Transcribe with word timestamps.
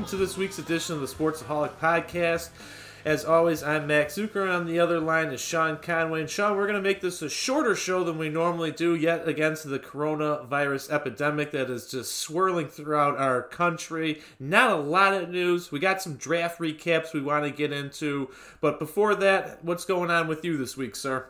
welcome 0.00 0.18
to 0.18 0.24
this 0.24 0.38
week's 0.38 0.58
edition 0.58 0.94
of 0.94 1.02
the 1.02 1.06
Sportsaholic 1.06 1.72
Podcast. 1.72 2.48
As 3.04 3.22
always, 3.26 3.62
I'm 3.62 3.86
Max 3.86 4.16
Zuiker. 4.16 4.50
On 4.50 4.64
the 4.64 4.80
other 4.80 4.98
line 4.98 5.26
is 5.26 5.42
Sean 5.42 5.76
Conway. 5.76 6.22
And 6.22 6.30
Sean, 6.30 6.56
we're 6.56 6.66
going 6.66 6.82
to 6.82 6.88
make 6.88 7.02
this 7.02 7.20
a 7.20 7.28
shorter 7.28 7.74
show 7.74 8.02
than 8.02 8.16
we 8.16 8.30
normally 8.30 8.70
do, 8.70 8.94
yet 8.94 9.28
against 9.28 9.68
the 9.68 9.78
coronavirus 9.78 10.90
epidemic 10.90 11.50
that 11.50 11.68
is 11.68 11.90
just 11.90 12.16
swirling 12.16 12.68
throughout 12.68 13.18
our 13.18 13.42
country. 13.42 14.22
Not 14.38 14.70
a 14.70 14.76
lot 14.76 15.12
of 15.12 15.28
news. 15.28 15.70
We 15.70 15.80
got 15.80 16.00
some 16.00 16.16
draft 16.16 16.60
recaps 16.60 17.12
we 17.12 17.20
want 17.20 17.44
to 17.44 17.50
get 17.50 17.70
into. 17.70 18.30
But 18.62 18.78
before 18.78 19.14
that, 19.16 19.62
what's 19.62 19.84
going 19.84 20.10
on 20.10 20.28
with 20.28 20.42
you 20.46 20.56
this 20.56 20.78
week, 20.78 20.96
sir? 20.96 21.26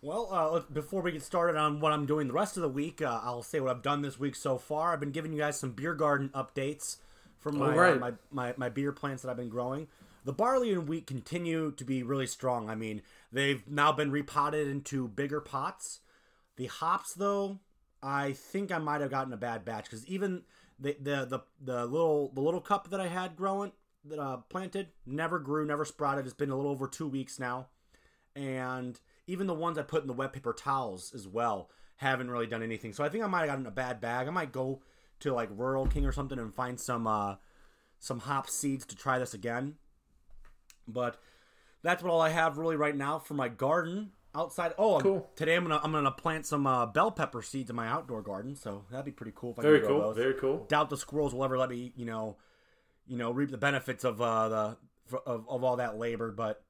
Well, 0.00 0.28
uh, 0.32 0.60
before 0.72 1.02
we 1.02 1.12
get 1.12 1.22
started 1.22 1.56
on 1.56 1.78
what 1.78 1.92
I'm 1.92 2.06
doing 2.06 2.26
the 2.26 2.34
rest 2.34 2.56
of 2.56 2.64
the 2.64 2.68
week, 2.68 3.00
uh, 3.00 3.20
I'll 3.22 3.44
say 3.44 3.60
what 3.60 3.70
I've 3.70 3.82
done 3.82 4.02
this 4.02 4.18
week 4.18 4.34
so 4.34 4.58
far. 4.58 4.92
I've 4.92 4.98
been 4.98 5.12
giving 5.12 5.32
you 5.32 5.38
guys 5.38 5.56
some 5.56 5.70
beer 5.70 5.94
garden 5.94 6.30
updates 6.34 6.96
from 7.42 7.58
my, 7.58 7.74
right. 7.74 7.96
uh, 7.96 7.98
my, 7.98 8.12
my, 8.30 8.54
my 8.56 8.68
beer 8.70 8.92
plants 8.92 9.22
that 9.22 9.30
I've 9.30 9.36
been 9.36 9.50
growing 9.50 9.88
the 10.24 10.32
barley 10.32 10.72
and 10.72 10.88
wheat 10.88 11.06
continue 11.06 11.72
to 11.72 11.84
be 11.84 12.02
really 12.02 12.26
strong. 12.26 12.70
I 12.70 12.74
mean, 12.74 13.02
they've 13.32 13.66
now 13.68 13.92
been 13.92 14.10
repotted 14.10 14.68
into 14.68 15.08
bigger 15.08 15.40
pots. 15.40 16.00
The 16.56 16.66
hops, 16.66 17.14
though, 17.14 17.58
I 18.02 18.32
think 18.32 18.70
I 18.70 18.78
might 18.78 19.00
have 19.00 19.10
gotten 19.10 19.32
a 19.32 19.38
bad 19.38 19.64
batch 19.64 19.84
because 19.84 20.06
even 20.06 20.42
the, 20.78 20.96
the 21.00 21.24
the 21.24 21.40
the 21.60 21.86
little 21.86 22.30
the 22.34 22.40
little 22.40 22.60
cup 22.60 22.90
that 22.90 23.00
I 23.00 23.08
had 23.08 23.36
growing 23.36 23.72
that 24.04 24.18
uh, 24.18 24.38
planted 24.48 24.88
never 25.06 25.38
grew, 25.38 25.66
never 25.66 25.84
sprouted. 25.84 26.24
It's 26.24 26.34
been 26.34 26.50
a 26.50 26.56
little 26.56 26.70
over 26.70 26.86
two 26.86 27.08
weeks 27.08 27.38
now, 27.38 27.68
and 28.36 29.00
even 29.26 29.46
the 29.46 29.54
ones 29.54 29.78
I 29.78 29.82
put 29.82 30.02
in 30.02 30.08
the 30.08 30.14
wet 30.14 30.32
paper 30.32 30.52
towels 30.52 31.12
as 31.14 31.26
well 31.26 31.70
haven't 31.96 32.30
really 32.30 32.48
done 32.48 32.62
anything. 32.62 32.92
So 32.92 33.04
I 33.04 33.08
think 33.08 33.24
I 33.24 33.28
might 33.28 33.40
have 33.40 33.48
gotten 33.48 33.66
a 33.66 33.70
bad 33.70 34.00
bag. 34.00 34.26
I 34.26 34.30
might 34.30 34.52
go 34.52 34.82
to 35.22 35.34
like 35.34 35.48
Rural 35.52 35.86
King 35.86 36.06
or 36.06 36.12
something 36.12 36.38
and 36.38 36.54
find 36.54 36.78
some 36.78 37.06
uh, 37.06 37.36
some 37.98 38.20
hop 38.20 38.48
seeds 38.48 38.84
to 38.86 38.96
try 38.96 39.18
this 39.18 39.34
again. 39.34 39.74
But 40.86 41.18
that's 41.82 42.02
what 42.02 42.10
all 42.10 42.20
I 42.20 42.30
have 42.30 42.58
really 42.58 42.76
right 42.76 42.96
now 42.96 43.18
for 43.18 43.34
my 43.34 43.48
garden 43.48 44.12
outside. 44.34 44.72
Oh, 44.78 45.00
cool. 45.00 45.30
today 45.36 45.54
I'm 45.54 45.64
gonna 45.64 45.80
I'm 45.82 45.92
gonna 45.92 46.10
plant 46.10 46.46
some 46.46 46.66
uh, 46.66 46.86
bell 46.86 47.10
pepper 47.10 47.42
seeds 47.42 47.70
in 47.70 47.76
my 47.76 47.88
outdoor 47.88 48.22
garden, 48.22 48.56
so 48.56 48.84
that'd 48.90 49.04
be 49.04 49.12
pretty 49.12 49.32
cool. 49.34 49.52
If 49.52 49.60
I 49.60 49.62
very 49.62 49.80
cool. 49.80 50.00
Those. 50.00 50.16
Very 50.16 50.34
cool. 50.34 50.66
Doubt 50.68 50.90
the 50.90 50.96
squirrels 50.96 51.34
will 51.34 51.44
ever 51.44 51.58
let 51.58 51.70
me, 51.70 51.92
you 51.96 52.04
know, 52.04 52.36
you 53.06 53.16
know, 53.16 53.30
reap 53.30 53.50
the 53.50 53.58
benefits 53.58 54.04
of 54.04 54.20
uh, 54.20 54.48
the 54.48 54.76
of, 55.26 55.44
of 55.48 55.64
all 55.64 55.76
that 55.76 55.96
labor, 55.98 56.32
but 56.32 56.62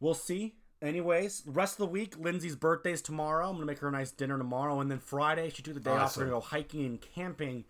we'll 0.00 0.14
see. 0.14 0.54
Anyways, 0.82 1.44
rest 1.46 1.74
of 1.74 1.78
the 1.78 1.86
week, 1.86 2.18
Lindsay's 2.18 2.56
birthday 2.56 2.92
is 2.92 3.00
tomorrow. 3.00 3.48
I'm 3.48 3.54
gonna 3.54 3.66
make 3.66 3.78
her 3.78 3.88
a 3.88 3.92
nice 3.92 4.10
dinner 4.10 4.36
tomorrow, 4.36 4.80
and 4.80 4.90
then 4.90 4.98
Friday 4.98 5.50
she 5.50 5.62
took 5.62 5.74
the 5.74 5.80
day 5.80 5.90
awesome. 5.90 6.02
off. 6.02 6.16
We're 6.16 6.24
gonna 6.24 6.36
go 6.36 6.40
hiking 6.40 6.84
and 6.84 7.00
camping 7.00 7.64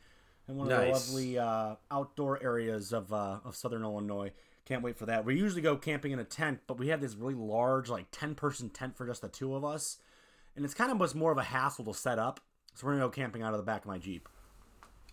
in 0.49 0.57
one 0.57 0.69
nice. 0.69 0.79
of 0.79 0.87
the 0.87 0.93
lovely 0.93 1.39
uh, 1.39 1.75
outdoor 1.91 2.43
areas 2.43 2.93
of 2.93 3.13
uh, 3.13 3.41
of 3.45 3.55
Southern 3.55 3.83
Illinois. 3.83 4.33
Can't 4.65 4.83
wait 4.83 4.97
for 4.97 5.07
that. 5.07 5.25
We 5.25 5.37
usually 5.37 5.63
go 5.63 5.77
camping 5.77 6.13
in 6.13 6.19
a 6.19 6.25
tent, 6.25 6.61
but 6.67 6.79
we 6.79 6.89
have 6.89 7.01
this 7.01 7.15
really 7.15 7.35
large, 7.35 7.89
like 7.89 8.07
10 8.13 8.35
person 8.35 8.71
tent 8.71 8.97
for 8.97 9.07
just 9.07 9.21
the 9.21 9.29
two 9.29 9.55
of 9.55 9.65
us. 9.65 9.99
And 10.55 10.65
it's 10.65 10.75
kind 10.75 10.93
of 10.93 11.01
was 11.01 11.15
more 11.15 11.33
of 11.33 11.39
a 11.39 11.43
hassle 11.43 11.85
to 11.87 11.95
set 11.95 12.19
up. 12.19 12.41
So 12.75 12.87
we're 12.87 12.93
going 12.93 13.03
to 13.03 13.07
go 13.09 13.11
camping 13.11 13.43
out 13.43 13.53
of 13.53 13.59
the 13.59 13.65
back 13.65 13.83
of 13.83 13.89
my 13.89 13.99
Jeep. 13.99 14.29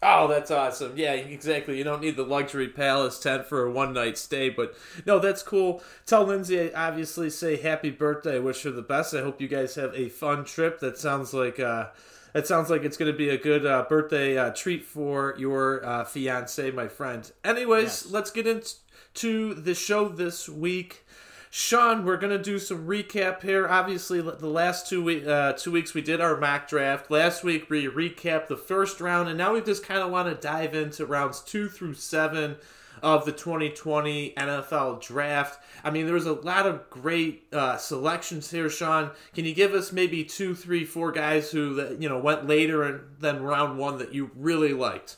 Oh, 0.02 0.28
that's 0.28 0.50
awesome. 0.50 0.94
Yeah, 0.96 1.14
exactly. 1.14 1.78
You 1.78 1.84
don't 1.84 2.02
need 2.02 2.16
the 2.16 2.24
luxury 2.24 2.70
palace 2.70 3.20
tent 3.20 3.46
for 3.46 3.66
a 3.66 3.72
one 3.72 3.94
night 3.94 4.18
stay, 4.18 4.50
but 4.50 4.74
no, 5.06 5.20
that's 5.20 5.44
cool. 5.44 5.84
Tell 6.06 6.24
Lindsay, 6.24 6.74
obviously, 6.74 7.30
say 7.30 7.58
happy 7.58 7.92
birthday. 7.92 8.38
I 8.38 8.40
wish 8.40 8.64
her 8.64 8.72
the 8.72 8.82
best. 8.82 9.14
I 9.14 9.22
hope 9.22 9.42
you 9.42 9.50
guys 9.50 9.76
have 9.76 9.94
a 9.94 10.08
fun 10.08 10.46
trip. 10.46 10.80
That 10.80 10.98
sounds 10.98 11.34
like. 11.34 11.60
Uh, 11.60 11.88
that 12.34 12.46
sounds 12.46 12.70
like 12.70 12.84
it's 12.84 12.96
going 12.96 13.12
to 13.12 13.18
be 13.18 13.30
a 13.30 13.38
good 13.38 13.66
uh, 13.66 13.86
birthday 13.90 14.38
uh, 14.38 14.52
treat 14.52 14.86
for 14.86 15.34
your 15.40 15.84
uh, 15.84 16.04
fiance, 16.04 16.70
my 16.70 16.88
friend. 16.88 17.32
Anyways, 17.44 17.84
yes. 17.84 18.06
let's 18.12 18.30
get 18.30 18.46
into 18.46 18.76
to 19.16 19.56
the 19.56 19.74
show 19.74 20.08
this 20.08 20.48
week. 20.48 21.04
Sean, 21.52 22.06
we're 22.06 22.18
gonna 22.18 22.38
do 22.42 22.60
some 22.60 22.86
recap 22.86 23.42
here. 23.42 23.68
Obviously, 23.68 24.22
the 24.22 24.48
last 24.48 24.88
two 24.88 25.04
week, 25.04 25.26
uh, 25.26 25.54
two 25.54 25.72
weeks 25.72 25.96
we 25.96 26.02
did 26.02 26.22
our 26.22 26.38
mock 26.38 26.68
draft. 26.68 27.10
Last 27.10 27.44
week 27.44 27.70
we 27.72 27.88
recapped 27.88 28.48
the 28.48 28.58
first 28.58 29.02
round, 29.02 29.30
and 29.30 29.38
now 29.38 29.54
we 29.54 29.62
just 29.62 29.84
kind 29.84 30.02
of 30.02 30.12
want 30.12 30.30
to 30.30 30.40
dive 30.40 30.76
into 30.76 31.08
rounds 31.08 31.40
two 31.42 31.68
through 31.68 31.96
seven 31.96 32.58
of 33.02 33.26
the 33.26 33.32
2020 33.32 34.34
NFL 34.36 35.02
Draft. 35.02 35.60
I 35.84 35.90
mean, 35.90 36.06
there 36.06 36.14
was 36.14 36.26
a 36.26 36.34
lot 36.34 36.68
of 36.68 36.88
great 36.90 37.46
uh, 37.52 37.78
selections 37.78 38.52
here, 38.52 38.70
Sean. 38.70 39.12
Can 39.34 39.46
you 39.46 39.56
give 39.56 39.74
us 39.74 39.92
maybe 39.92 40.24
two, 40.24 40.54
three, 40.54 40.86
four 40.86 41.12
guys 41.12 41.50
who 41.50 41.96
you 42.00 42.10
know 42.10 42.20
went 42.20 42.46
later 42.46 43.06
than 43.20 43.42
round 43.42 43.80
one 43.80 43.98
that 43.98 44.14
you 44.14 44.30
really 44.36 44.74
liked? 44.74 45.18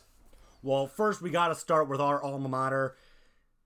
Well, 0.64 0.88
first 0.88 1.22
we 1.22 1.30
got 1.30 1.50
to 1.50 1.56
start 1.56 1.90
with 1.90 2.00
our 2.00 2.24
alma 2.24 2.48
mater. 2.48 2.96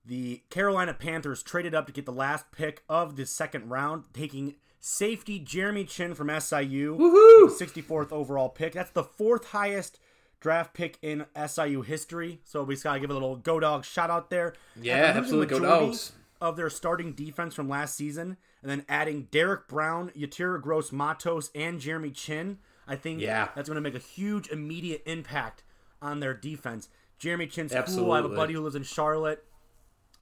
The 0.06 0.42
Carolina 0.50 0.94
Panthers 0.94 1.42
traded 1.42 1.74
up 1.74 1.86
to 1.86 1.92
get 1.92 2.06
the 2.06 2.12
last 2.12 2.52
pick 2.52 2.84
of 2.88 3.16
the 3.16 3.26
second 3.26 3.68
round, 3.68 4.04
taking 4.12 4.54
safety 4.78 5.40
Jeremy 5.40 5.84
Chinn 5.84 6.14
from 6.14 6.28
SIU, 6.28 6.96
Woohoo! 6.96 7.50
64th 7.50 8.12
overall 8.12 8.48
pick. 8.48 8.72
That's 8.72 8.92
the 8.92 9.02
fourth 9.02 9.46
highest 9.46 9.98
draft 10.38 10.74
pick 10.74 10.96
in 11.02 11.26
SIU 11.34 11.82
history. 11.82 12.40
So 12.44 12.62
we 12.62 12.74
just 12.74 12.84
gotta 12.84 13.00
give 13.00 13.10
a 13.10 13.14
little 13.14 13.34
Go 13.34 13.58
Dog 13.58 13.84
shout 13.84 14.10
out 14.10 14.30
there. 14.30 14.54
Yeah, 14.80 15.12
absolutely, 15.16 15.58
Go 15.58 15.58
Dogs. 15.58 16.12
Of 16.40 16.56
their 16.56 16.70
starting 16.70 17.12
defense 17.12 17.54
from 17.54 17.68
last 17.68 17.96
season, 17.96 18.36
and 18.62 18.70
then 18.70 18.84
adding 18.88 19.26
Derrick 19.32 19.66
Brown, 19.66 20.10
Yetur 20.10 20.60
Gross 20.60 20.92
Matos, 20.92 21.50
and 21.54 21.80
Jeremy 21.80 22.10
Chinn. 22.10 22.58
I 22.86 22.94
think 22.94 23.20
yeah. 23.20 23.48
that's 23.56 23.68
going 23.68 23.76
to 23.76 23.80
make 23.80 23.96
a 23.96 24.04
huge 24.04 24.48
immediate 24.48 25.02
impact 25.06 25.64
on 26.00 26.20
their 26.20 26.34
defense. 26.34 26.88
Jeremy 27.18 27.46
Chinn's 27.46 27.72
Absolutely. 27.72 28.04
cool. 28.04 28.12
I 28.12 28.16
have 28.18 28.30
a 28.30 28.36
buddy 28.36 28.54
who 28.54 28.60
lives 28.60 28.76
in 28.76 28.82
Charlotte. 28.84 29.42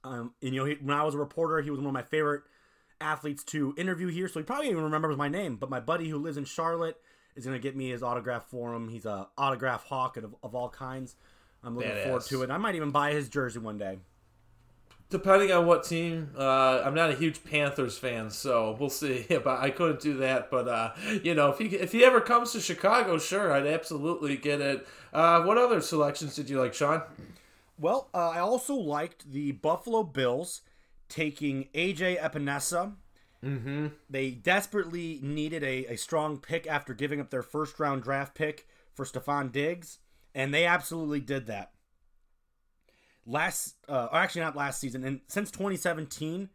Um, 0.05 0.33
and 0.41 0.53
you 0.53 0.59
know, 0.59 0.65
he, 0.65 0.75
when 0.75 0.95
I 0.95 1.03
was 1.03 1.15
a 1.15 1.17
reporter, 1.17 1.61
he 1.61 1.71
was 1.71 1.79
one 1.79 1.87
of 1.87 1.93
my 1.93 2.03
favorite 2.03 2.43
athletes 3.01 3.43
to 3.45 3.73
interview 3.77 4.07
here, 4.07 4.27
so 4.27 4.39
he 4.39 4.43
probably 4.43 4.69
even 4.69 4.83
remembers 4.83 5.17
my 5.17 5.27
name. 5.27 5.55
But 5.55 5.69
my 5.69 5.79
buddy 5.79 6.07
who 6.07 6.19
lives 6.19 6.37
in 6.37 6.45
Charlotte 6.45 6.97
is 7.35 7.43
going 7.43 7.57
to 7.57 7.61
get 7.61 7.75
me 7.75 7.89
his 7.89 8.03
autograph 8.03 8.45
for 8.45 8.73
him. 8.73 8.87
He's 8.87 9.05
a 9.05 9.27
autograph 9.37 9.83
hawk 9.85 10.15
of, 10.17 10.35
of 10.43 10.53
all 10.53 10.69
kinds. 10.69 11.15
I'm 11.63 11.75
looking 11.75 11.91
Badass. 11.91 12.03
forward 12.03 12.21
to 12.25 12.43
it. 12.43 12.51
I 12.51 12.57
might 12.57 12.75
even 12.75 12.91
buy 12.91 13.11
his 13.11 13.29
jersey 13.29 13.59
one 13.59 13.79
day. 13.79 13.97
Depending 15.09 15.51
on 15.51 15.65
what 15.65 15.83
team, 15.83 16.31
uh, 16.37 16.81
I'm 16.83 16.93
not 16.95 17.09
a 17.09 17.15
huge 17.15 17.43
Panthers 17.43 17.97
fan, 17.97 18.29
so 18.29 18.75
we'll 18.79 18.89
see. 18.89 19.25
But 19.43 19.59
I 19.59 19.69
couldn't 19.71 20.01
do 20.01 20.17
that. 20.17 20.51
But 20.51 20.67
uh, 20.67 20.93
you 21.23 21.33
know, 21.33 21.49
if 21.49 21.57
he 21.57 21.65
if 21.75 21.91
he 21.91 22.03
ever 22.03 22.21
comes 22.21 22.51
to 22.53 22.59
Chicago, 22.59 23.17
sure, 23.17 23.51
I'd 23.51 23.67
absolutely 23.67 24.37
get 24.37 24.61
it. 24.61 24.87
Uh, 25.13 25.41
what 25.43 25.57
other 25.57 25.81
selections 25.81 26.35
did 26.35 26.49
you 26.49 26.59
like, 26.59 26.73
Sean? 26.73 27.01
Well, 27.77 28.09
uh, 28.13 28.29
I 28.29 28.39
also 28.39 28.75
liked 28.75 29.31
the 29.31 29.51
Buffalo 29.51 30.03
Bills 30.03 30.61
taking 31.09 31.67
AJ 31.73 32.19
Epenesa. 32.19 32.93
Mm-hmm. 33.43 33.87
They 34.09 34.31
desperately 34.31 35.19
needed 35.21 35.63
a, 35.63 35.85
a 35.93 35.97
strong 35.97 36.37
pick 36.37 36.67
after 36.67 36.93
giving 36.93 37.19
up 37.19 37.29
their 37.29 37.43
first 37.43 37.79
round 37.79 38.03
draft 38.03 38.33
pick 38.33 38.67
for 38.93 39.05
Stefon 39.05 39.51
Diggs, 39.51 39.99
and 40.33 40.53
they 40.53 40.65
absolutely 40.65 41.19
did 41.19 41.47
that. 41.47 41.71
Last, 43.27 43.75
uh, 43.89 44.07
actually 44.13 44.41
not 44.41 44.55
last 44.55 44.79
season, 44.79 45.03
and 45.03 45.21
since 45.27 45.51
2017, 45.51 46.49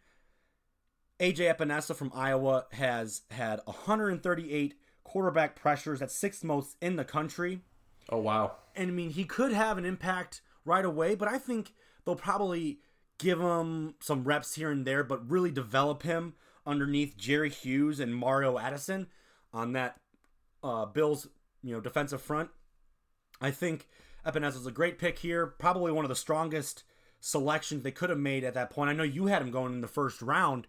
AJ 1.20 1.54
Epenesa 1.54 1.94
from 1.94 2.10
Iowa 2.14 2.66
has 2.72 3.22
had 3.31 3.60
138 3.66 4.75
quarterback 5.04 5.54
pressures. 5.54 6.00
That's 6.00 6.14
sixth 6.14 6.42
most 6.42 6.76
in 6.81 6.97
the 6.97 7.04
country. 7.04 7.60
Oh 8.08 8.19
wow! 8.19 8.52
And 8.75 8.91
I 8.91 8.92
mean, 8.92 9.10
he 9.10 9.25
could 9.25 9.52
have 9.52 9.76
an 9.76 9.84
impact 9.84 10.41
right 10.65 10.84
away, 10.84 11.15
but 11.15 11.28
I 11.28 11.38
think 11.38 11.72
they'll 12.04 12.16
probably 12.16 12.81
give 13.19 13.41
him 13.41 13.94
some 14.00 14.25
reps 14.25 14.54
here 14.54 14.71
and 14.71 14.87
there, 14.87 15.04
but 15.04 15.31
really 15.31 15.50
develop 15.50 16.03
him 16.03 16.34
underneath 16.66 17.17
Jerry 17.17 17.50
Hughes 17.50 18.00
and 18.00 18.14
Mario 18.14 18.58
Addison 18.58 19.08
on 19.52 19.73
that 19.73 19.96
uh, 20.62 20.87
Bills 20.87 21.29
you 21.62 21.75
know 21.75 21.81
defensive 21.81 22.23
front. 22.23 22.50
I 23.40 23.50
think 23.50 23.88
Epenesa 24.26 24.56
is 24.56 24.67
a 24.67 24.73
great 24.73 24.99
pick 24.99 25.19
here, 25.19 25.46
probably 25.46 25.93
one 25.93 26.05
of 26.05 26.08
the 26.08 26.17
strongest 26.17 26.85
selections 27.20 27.82
they 27.82 27.90
could 27.90 28.11
have 28.11 28.19
made 28.19 28.44
at 28.44 28.55
that 28.55 28.70
point. 28.70 28.90
I 28.90 28.94
know 28.94 29.02
you 29.02 29.26
had 29.26 29.43
him 29.43 29.50
going 29.50 29.73
in 29.73 29.81
the 29.81 29.88
first 29.88 30.23
round, 30.23 30.67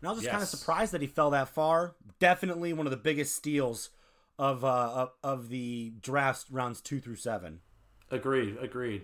and 0.00 0.08
I 0.08 0.12
was 0.12 0.18
just 0.18 0.26
yes. 0.26 0.32
kind 0.32 0.42
of 0.42 0.48
surprised 0.48 0.92
that 0.92 1.00
he 1.00 1.06
fell 1.06 1.30
that 1.30 1.48
far. 1.48 1.96
Definitely 2.18 2.72
one 2.72 2.86
of 2.86 2.90
the 2.90 2.96
biggest 2.96 3.34
steals 3.34 3.90
of 4.38 4.64
uh, 4.64 5.08
of 5.22 5.48
the 5.48 5.92
drafts 6.00 6.46
rounds 6.50 6.80
two 6.80 7.00
through 7.00 7.16
seven. 7.16 7.60
Agreed. 8.10 8.56
Agreed. 8.60 9.02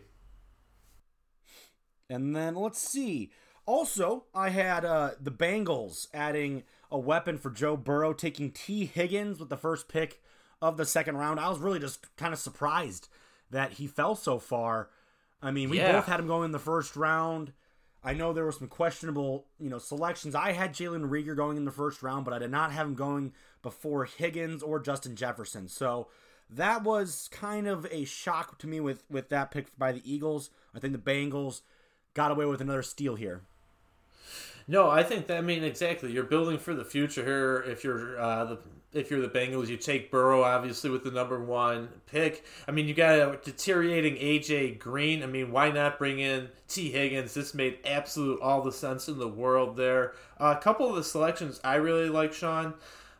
And 2.08 2.34
then 2.34 2.54
let's 2.54 2.78
see. 2.78 3.30
Also, 3.64 4.24
I 4.34 4.50
had 4.50 4.84
uh, 4.84 5.12
the 5.20 5.32
Bengals 5.32 6.06
adding 6.14 6.62
a 6.90 6.98
weapon 6.98 7.36
for 7.36 7.50
Joe 7.50 7.76
Burrow, 7.76 8.12
taking 8.12 8.52
Tee 8.52 8.86
Higgins 8.86 9.40
with 9.40 9.48
the 9.48 9.56
first 9.56 9.88
pick 9.88 10.22
of 10.62 10.76
the 10.76 10.86
second 10.86 11.16
round. 11.16 11.40
I 11.40 11.48
was 11.48 11.58
really 11.58 11.80
just 11.80 12.16
kind 12.16 12.32
of 12.32 12.38
surprised 12.38 13.08
that 13.50 13.72
he 13.72 13.86
fell 13.86 14.14
so 14.14 14.38
far. 14.38 14.90
I 15.42 15.50
mean, 15.50 15.68
we 15.68 15.78
yeah. 15.78 15.92
both 15.92 16.06
had 16.06 16.20
him 16.20 16.26
going 16.26 16.46
in 16.46 16.52
the 16.52 16.58
first 16.58 16.96
round. 16.96 17.52
I 18.02 18.14
know 18.14 18.32
there 18.32 18.44
were 18.44 18.52
some 18.52 18.68
questionable, 18.68 19.46
you 19.58 19.68
know, 19.68 19.78
selections. 19.78 20.36
I 20.36 20.52
had 20.52 20.72
Jalen 20.72 21.10
Reagor 21.10 21.36
going 21.36 21.56
in 21.56 21.64
the 21.64 21.72
first 21.72 22.02
round, 22.02 22.24
but 22.24 22.32
I 22.32 22.38
did 22.38 22.52
not 22.52 22.70
have 22.70 22.86
him 22.86 22.94
going 22.94 23.32
before 23.62 24.04
Higgins 24.04 24.62
or 24.62 24.78
Justin 24.78 25.16
Jefferson. 25.16 25.66
So 25.66 26.06
that 26.48 26.84
was 26.84 27.28
kind 27.32 27.66
of 27.66 27.84
a 27.90 28.04
shock 28.04 28.58
to 28.58 28.68
me 28.68 28.78
with 28.78 29.02
with 29.10 29.28
that 29.30 29.50
pick 29.50 29.76
by 29.76 29.90
the 29.90 30.02
Eagles. 30.04 30.50
I 30.74 30.78
think 30.78 30.92
the 30.92 30.98
Bengals 31.00 31.62
got 32.16 32.32
away 32.32 32.46
with 32.46 32.60
another 32.60 32.82
steal 32.82 33.14
here. 33.14 33.42
No, 34.66 34.90
I 34.90 35.04
think 35.04 35.28
that 35.28 35.36
I 35.36 35.40
mean 35.42 35.62
exactly. 35.62 36.10
You're 36.10 36.24
building 36.24 36.58
for 36.58 36.74
the 36.74 36.84
future 36.84 37.24
here. 37.24 37.62
If 37.70 37.84
you're 37.84 38.18
uh, 38.18 38.44
the 38.46 38.58
if 38.92 39.10
you're 39.10 39.20
the 39.20 39.28
Bengals, 39.28 39.68
you 39.68 39.76
take 39.76 40.10
Burrow 40.10 40.42
obviously 40.42 40.90
with 40.90 41.04
the 41.04 41.10
number 41.10 41.38
one 41.38 41.88
pick. 42.06 42.44
I 42.66 42.72
mean, 42.72 42.88
you 42.88 42.94
got 42.94 43.18
a 43.18 43.38
deteriorating 43.44 44.16
AJ 44.16 44.78
Green. 44.80 45.22
I 45.22 45.26
mean, 45.26 45.52
why 45.52 45.70
not 45.70 45.98
bring 45.98 46.18
in 46.18 46.48
Tee 46.66 46.90
Higgins? 46.90 47.34
This 47.34 47.54
made 47.54 47.78
absolute 47.84 48.40
all 48.40 48.62
the 48.62 48.72
sense 48.72 49.06
in 49.06 49.18
the 49.18 49.28
world 49.28 49.76
there. 49.76 50.14
Uh, 50.40 50.54
a 50.56 50.60
couple 50.60 50.88
of 50.88 50.96
the 50.96 51.04
selections 51.04 51.60
I 51.62 51.76
really 51.76 52.08
like, 52.08 52.32
Sean. 52.32 52.74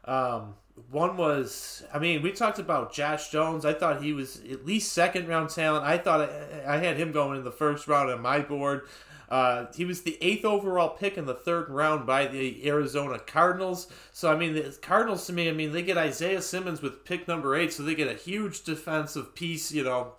Um, 0.06 0.54
one 0.90 1.16
was, 1.16 1.84
I 1.92 1.98
mean, 1.98 2.22
we 2.22 2.32
talked 2.32 2.58
about 2.58 2.92
Josh 2.92 3.30
Jones. 3.30 3.64
I 3.64 3.72
thought 3.72 4.02
he 4.02 4.12
was 4.12 4.42
at 4.50 4.66
least 4.66 4.92
second 4.92 5.26
round 5.28 5.50
talent. 5.50 5.84
I 5.84 5.98
thought 5.98 6.20
I, 6.20 6.74
I 6.74 6.76
had 6.78 6.96
him 6.96 7.12
going 7.12 7.38
in 7.38 7.44
the 7.44 7.50
first 7.50 7.88
round 7.88 8.10
on 8.10 8.20
my 8.20 8.40
board. 8.40 8.88
Uh, 9.28 9.66
he 9.74 9.84
was 9.84 10.02
the 10.02 10.16
eighth 10.20 10.44
overall 10.44 10.90
pick 10.90 11.18
in 11.18 11.26
the 11.26 11.34
third 11.34 11.68
round 11.68 12.06
by 12.06 12.26
the 12.26 12.68
Arizona 12.68 13.18
Cardinals. 13.18 13.88
So, 14.12 14.30
I 14.30 14.36
mean, 14.36 14.54
the 14.54 14.78
Cardinals 14.80 15.26
to 15.26 15.32
me, 15.32 15.48
I 15.48 15.52
mean, 15.52 15.72
they 15.72 15.82
get 15.82 15.98
Isaiah 15.98 16.42
Simmons 16.42 16.80
with 16.80 17.04
pick 17.04 17.26
number 17.26 17.56
eight, 17.56 17.72
so 17.72 17.82
they 17.82 17.94
get 17.94 18.08
a 18.08 18.14
huge 18.14 18.62
defensive 18.62 19.34
piece, 19.34 19.72
you 19.72 19.82
know. 19.82 20.12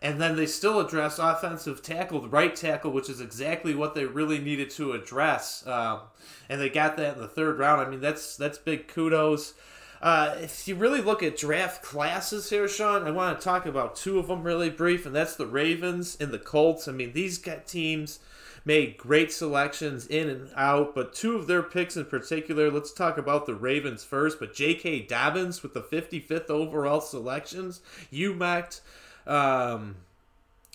And 0.00 0.20
then 0.20 0.36
they 0.36 0.46
still 0.46 0.80
address 0.80 1.18
offensive 1.18 1.82
tackle, 1.82 2.20
the 2.20 2.28
right 2.28 2.54
tackle, 2.54 2.92
which 2.92 3.10
is 3.10 3.20
exactly 3.20 3.74
what 3.74 3.94
they 3.94 4.04
really 4.04 4.38
needed 4.38 4.70
to 4.70 4.92
address. 4.92 5.66
Um, 5.66 6.00
and 6.48 6.60
they 6.60 6.68
got 6.68 6.96
that 6.96 7.16
in 7.16 7.20
the 7.20 7.28
third 7.28 7.58
round. 7.58 7.80
I 7.80 7.90
mean, 7.90 8.00
that's 8.00 8.36
that's 8.36 8.58
big 8.58 8.88
kudos. 8.88 9.54
Uh, 10.00 10.36
if 10.40 10.68
you 10.68 10.74
really 10.76 11.00
look 11.00 11.22
at 11.22 11.36
draft 11.36 11.82
classes 11.82 12.50
here, 12.50 12.68
Sean, 12.68 13.06
I 13.06 13.10
want 13.10 13.38
to 13.38 13.44
talk 13.44 13.66
about 13.66 13.96
two 13.96 14.18
of 14.18 14.28
them 14.28 14.44
really 14.44 14.70
brief, 14.70 15.04
and 15.06 15.14
that's 15.14 15.34
the 15.34 15.46
Ravens 15.46 16.16
and 16.20 16.30
the 16.30 16.38
Colts. 16.38 16.86
I 16.86 16.92
mean, 16.92 17.12
these 17.12 17.38
got 17.38 17.66
teams 17.66 18.20
made 18.64 18.96
great 18.96 19.32
selections 19.32 20.06
in 20.06 20.28
and 20.28 20.50
out, 20.54 20.94
but 20.94 21.14
two 21.14 21.34
of 21.36 21.46
their 21.46 21.62
picks 21.62 21.96
in 21.96 22.04
particular, 22.04 22.70
let's 22.70 22.92
talk 22.92 23.18
about 23.18 23.46
the 23.46 23.54
Ravens 23.54 24.04
first, 24.04 24.38
but 24.38 24.54
J.K. 24.54 25.00
Dobbins 25.02 25.62
with 25.62 25.74
the 25.74 25.80
55th 25.80 26.50
overall 26.50 27.00
selections, 27.00 27.80
you 28.10 28.34
marked, 28.34 28.82
um, 29.26 29.96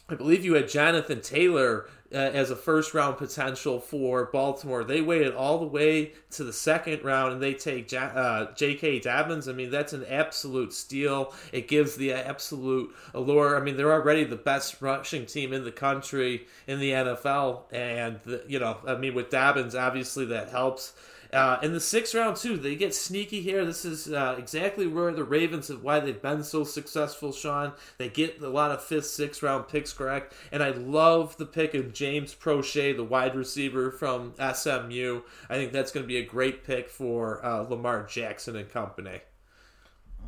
I 0.09 0.15
believe 0.15 0.43
you 0.43 0.55
had 0.55 0.69
Jonathan 0.69 1.21
Taylor 1.21 1.87
uh, 2.13 2.17
as 2.17 2.51
a 2.51 2.55
first 2.55 2.93
round 2.93 3.17
potential 3.17 3.79
for 3.79 4.25
Baltimore. 4.25 4.83
They 4.83 5.01
waited 5.01 5.33
all 5.33 5.59
the 5.59 5.65
way 5.65 6.13
to 6.31 6.43
the 6.43 6.53
second 6.53 7.03
round 7.03 7.33
and 7.33 7.41
they 7.41 7.53
take 7.53 7.91
uh, 7.93 8.47
J.K. 8.55 8.99
Dobbins. 8.99 9.47
I 9.47 9.53
mean, 9.53 9.71
that's 9.71 9.93
an 9.93 10.05
absolute 10.05 10.73
steal. 10.73 11.33
It 11.51 11.67
gives 11.67 11.95
the 11.95 12.13
absolute 12.13 12.93
allure. 13.13 13.57
I 13.57 13.63
mean, 13.63 13.77
they're 13.77 13.91
already 13.91 14.23
the 14.23 14.35
best 14.35 14.81
rushing 14.81 15.25
team 15.25 15.53
in 15.53 15.63
the 15.63 15.71
country 15.71 16.47
in 16.67 16.79
the 16.79 16.91
NFL. 16.91 17.63
And, 17.71 18.19
the, 18.23 18.43
you 18.47 18.59
know, 18.59 18.77
I 18.85 18.95
mean, 18.95 19.15
with 19.15 19.29
Dobbins, 19.29 19.75
obviously 19.75 20.25
that 20.25 20.49
helps. 20.49 20.93
Uh, 21.33 21.59
in 21.63 21.73
the 21.73 21.79
sixth 21.79 22.13
round, 22.13 22.37
too, 22.37 22.57
they 22.57 22.75
get 22.75 22.93
sneaky 22.93 23.41
here. 23.41 23.65
This 23.65 23.85
is 23.85 24.11
uh, 24.11 24.35
exactly 24.37 24.85
where 24.87 25.11
the 25.11 25.23
Ravens 25.23 25.67
have 25.69 25.83
why 25.83 25.99
they've 25.99 26.21
been 26.21 26.43
so 26.43 26.63
successful, 26.63 27.31
Sean. 27.31 27.73
They 27.97 28.09
get 28.09 28.41
a 28.41 28.49
lot 28.49 28.71
of 28.71 28.83
fifth, 28.83 29.07
sixth 29.07 29.41
round 29.41 29.67
picks 29.67 29.91
correct. 29.93 30.33
And 30.51 30.61
I 30.61 30.69
love 30.69 31.35
the 31.37 31.45
pick 31.45 31.73
of 31.73 31.93
James 31.93 32.35
Proche, 32.35 32.95
the 32.95 33.03
wide 33.03 33.35
receiver 33.35 33.91
from 33.91 34.33
SMU. 34.35 35.21
I 35.49 35.55
think 35.55 35.71
that's 35.71 35.91
going 35.91 36.03
to 36.03 36.07
be 36.07 36.17
a 36.17 36.25
great 36.25 36.63
pick 36.63 36.89
for 36.89 37.43
uh, 37.43 37.61
Lamar 37.61 38.05
Jackson 38.05 38.55
and 38.55 38.69
company. 38.69 39.21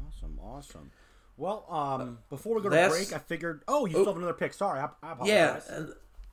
Awesome, 0.08 0.40
awesome. 0.44 0.92
Well, 1.38 1.66
um, 1.70 2.20
before 2.30 2.56
we 2.56 2.62
go 2.62 2.70
to 2.70 2.90
break, 2.90 3.14
I 3.14 3.20
figured. 3.20 3.64
Oh, 3.68 3.86
you 3.86 3.92
still 3.92 4.06
have 4.06 4.18
another 4.18 4.34
pick. 4.34 4.54
Sorry, 4.54 4.80
I, 4.80 4.90
I 5.04 5.12
apologize. 5.12 5.64
Yeah, 5.70 5.86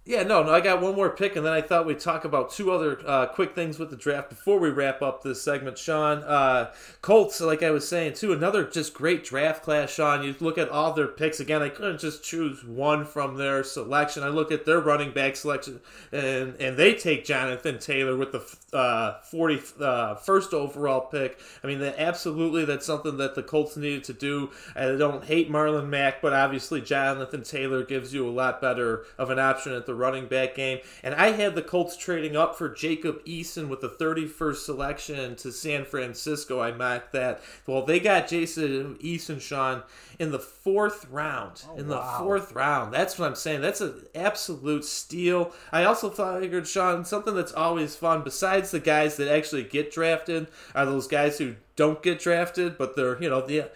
yeah, 0.04 0.24
no, 0.24 0.42
no. 0.42 0.52
I 0.52 0.60
got 0.60 0.82
one 0.82 0.96
more 0.96 1.10
pick, 1.10 1.36
and 1.36 1.46
then 1.46 1.52
I 1.52 1.60
thought 1.60 1.86
we'd 1.86 2.00
talk 2.00 2.24
about 2.24 2.50
two 2.50 2.72
other 2.72 3.00
uh, 3.06 3.26
quick 3.26 3.54
things 3.54 3.78
with 3.78 3.90
the 3.90 3.96
draft 3.96 4.30
before 4.30 4.58
we 4.58 4.68
wrap 4.68 5.00
up 5.00 5.22
this 5.22 5.40
segment. 5.40 5.78
Sean, 5.78 6.24
uh, 6.24 6.72
Colts, 7.02 7.40
like 7.40 7.62
I 7.62 7.70
was 7.70 7.86
saying 7.86 8.14
too, 8.14 8.32
another 8.32 8.64
just 8.64 8.94
great 8.94 9.22
draft 9.22 9.62
class. 9.62 9.92
Sean, 9.92 10.24
you 10.24 10.34
look 10.40 10.58
at 10.58 10.68
all 10.70 10.92
their 10.92 11.06
picks 11.06 11.38
again. 11.38 11.62
I 11.62 11.68
couldn't 11.68 12.00
just 12.00 12.24
choose 12.24 12.64
one 12.64 13.04
from 13.04 13.36
their 13.36 13.62
selection. 13.62 14.24
I 14.24 14.28
look 14.28 14.50
at 14.50 14.66
their 14.66 14.80
running 14.80 15.12
back 15.12 15.36
selection, 15.36 15.78
and 16.10 16.56
and 16.60 16.76
they 16.76 16.94
take 16.94 17.24
Jonathan 17.24 17.78
Taylor 17.78 18.16
with 18.16 18.32
the 18.32 18.76
uh, 18.76 19.20
40 19.20 19.60
uh, 19.80 20.14
first 20.16 20.52
overall 20.52 21.02
pick. 21.02 21.38
I 21.62 21.68
mean, 21.68 21.78
that 21.78 21.94
absolutely 21.96 22.64
that's 22.64 22.86
something 22.86 23.18
that 23.18 23.36
the 23.36 23.42
Colts 23.44 23.76
needed 23.76 24.02
to 24.04 24.12
do. 24.12 24.50
I 24.74 24.86
don't 24.96 25.24
hate 25.24 25.48
Marlon 25.48 25.88
Mack, 25.88 26.20
but 26.20 26.32
obviously 26.32 26.80
Jonathan 26.80 27.44
Taylor 27.44 27.84
gives 27.84 28.12
you 28.12 28.28
a 28.28 28.32
lot 28.32 28.60
better 28.60 29.04
of 29.16 29.30
an 29.30 29.38
option 29.38 29.72
at 29.72 29.86
the 29.86 29.91
the 29.92 29.98
running 29.98 30.26
back 30.26 30.54
game. 30.54 30.78
And 31.02 31.14
I 31.14 31.32
had 31.32 31.54
the 31.54 31.62
Colts 31.62 31.96
trading 31.96 32.36
up 32.36 32.56
for 32.56 32.68
Jacob 32.68 33.22
Eason 33.24 33.68
with 33.68 33.80
the 33.80 33.90
31st 33.90 34.56
selection 34.56 35.36
to 35.36 35.52
San 35.52 35.84
Francisco. 35.84 36.60
I 36.60 36.72
mocked 36.72 37.12
that. 37.12 37.42
Well, 37.66 37.84
they 37.84 38.00
got 38.00 38.28
Jason 38.28 38.96
Eason, 38.96 39.40
Sean, 39.40 39.82
in 40.18 40.32
the 40.32 40.38
fourth 40.38 41.06
round. 41.10 41.64
Oh, 41.68 41.76
in 41.76 41.88
the 41.88 41.96
wow. 41.96 42.18
fourth 42.20 42.52
round. 42.52 42.94
That's 42.94 43.18
what 43.18 43.26
I'm 43.26 43.34
saying. 43.34 43.60
That's 43.60 43.82
an 43.82 44.06
absolute 44.14 44.84
steal. 44.84 45.52
I 45.70 45.84
also 45.84 46.08
thought, 46.08 46.40
figured, 46.40 46.66
Sean, 46.66 47.04
something 47.04 47.34
that's 47.34 47.52
always 47.52 47.94
fun, 47.94 48.22
besides 48.22 48.70
the 48.70 48.80
guys 48.80 49.16
that 49.18 49.28
actually 49.28 49.64
get 49.64 49.92
drafted, 49.92 50.48
are 50.74 50.86
those 50.86 51.06
guys 51.06 51.38
who 51.38 51.56
don't 51.76 52.02
get 52.02 52.18
drafted, 52.18 52.78
but 52.78 52.96
they're, 52.96 53.22
you 53.22 53.28
know, 53.28 53.46
the. 53.46 53.70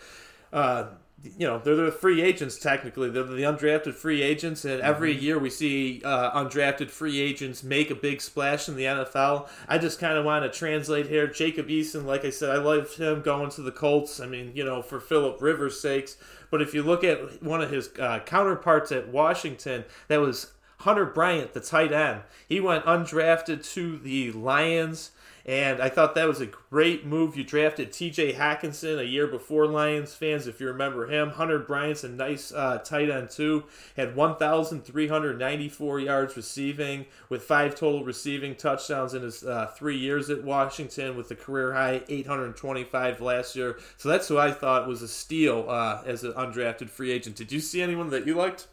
Uh, 0.52 0.86
you 1.22 1.46
know 1.46 1.58
they're 1.58 1.76
the 1.76 1.90
free 1.90 2.20
agents 2.20 2.58
technically. 2.58 3.10
They're 3.10 3.24
the 3.24 3.42
undrafted 3.42 3.94
free 3.94 4.22
agents 4.22 4.64
and 4.64 4.80
every 4.80 5.14
mm-hmm. 5.14 5.24
year 5.24 5.38
we 5.38 5.50
see 5.50 6.02
uh, 6.04 6.30
undrafted 6.32 6.90
free 6.90 7.20
agents 7.20 7.62
make 7.62 7.90
a 7.90 7.94
big 7.94 8.20
splash 8.20 8.68
in 8.68 8.76
the 8.76 8.84
nfl 8.84 9.48
i 9.68 9.78
just 9.78 9.98
kind 9.98 10.18
of 10.18 10.24
want 10.24 10.44
to 10.44 10.58
translate 10.58 11.06
here. 11.06 11.26
Jacob 11.26 11.68
eason 11.68 12.04
like 12.04 12.24
i 12.24 12.30
said 12.30 12.50
i 12.50 12.58
love 12.58 12.92
him 12.94 13.22
going 13.22 13.50
to 13.50 13.62
the 13.62 13.72
colts. 13.72 14.20
I 14.20 14.26
mean 14.26 14.52
you 14.54 14.64
know 14.64 14.82
for 14.82 15.00
philip 15.00 15.40
rivers 15.40 15.80
sakes. 15.80 16.16
But 16.50 16.62
if 16.62 16.74
you 16.74 16.82
look 16.82 17.02
at 17.02 17.42
one 17.42 17.60
of 17.60 17.70
his 17.70 17.90
uh, 17.98 18.20
counterparts 18.20 18.92
at 18.92 19.08
washington 19.08 19.84
that 20.08 20.20
was 20.20 20.52
hunter 20.80 21.06
bryant 21.06 21.54
the 21.54 21.60
tight 21.60 21.92
end. 21.92 22.20
He 22.48 22.60
went 22.60 22.84
undrafted 22.84 23.68
to 23.74 23.98
the 23.98 24.32
lions 24.32 25.10
and 25.46 25.80
I 25.80 25.88
thought 25.88 26.16
that 26.16 26.26
was 26.26 26.40
a 26.40 26.46
great 26.46 27.06
move. 27.06 27.36
You 27.36 27.44
drafted 27.44 27.92
TJ 27.92 28.34
Hockenson 28.34 28.98
a 28.98 29.06
year 29.06 29.28
before 29.28 29.68
Lions 29.68 30.12
fans, 30.12 30.48
if 30.48 30.60
you 30.60 30.66
remember 30.66 31.06
him. 31.06 31.30
Hunter 31.30 31.60
Bryant's 31.60 32.02
a 32.02 32.08
nice 32.08 32.52
uh, 32.52 32.78
tight 32.78 33.08
end, 33.10 33.30
too. 33.30 33.62
Had 33.96 34.16
1,394 34.16 36.00
yards 36.00 36.36
receiving 36.36 37.06
with 37.28 37.44
five 37.44 37.76
total 37.76 38.02
receiving 38.02 38.56
touchdowns 38.56 39.14
in 39.14 39.22
his 39.22 39.44
uh, 39.44 39.70
three 39.76 39.96
years 39.96 40.30
at 40.30 40.42
Washington 40.42 41.16
with 41.16 41.30
a 41.30 41.36
career 41.36 41.72
high 41.72 42.02
825 42.08 43.20
last 43.20 43.54
year. 43.54 43.78
So 43.98 44.08
that's 44.08 44.26
who 44.26 44.38
I 44.38 44.50
thought 44.50 44.88
was 44.88 45.02
a 45.02 45.08
steal 45.08 45.66
uh, 45.68 46.02
as 46.04 46.24
an 46.24 46.32
undrafted 46.32 46.90
free 46.90 47.12
agent. 47.12 47.36
Did 47.36 47.52
you 47.52 47.60
see 47.60 47.80
anyone 47.80 48.10
that 48.10 48.26
you 48.26 48.34
liked? 48.34 48.66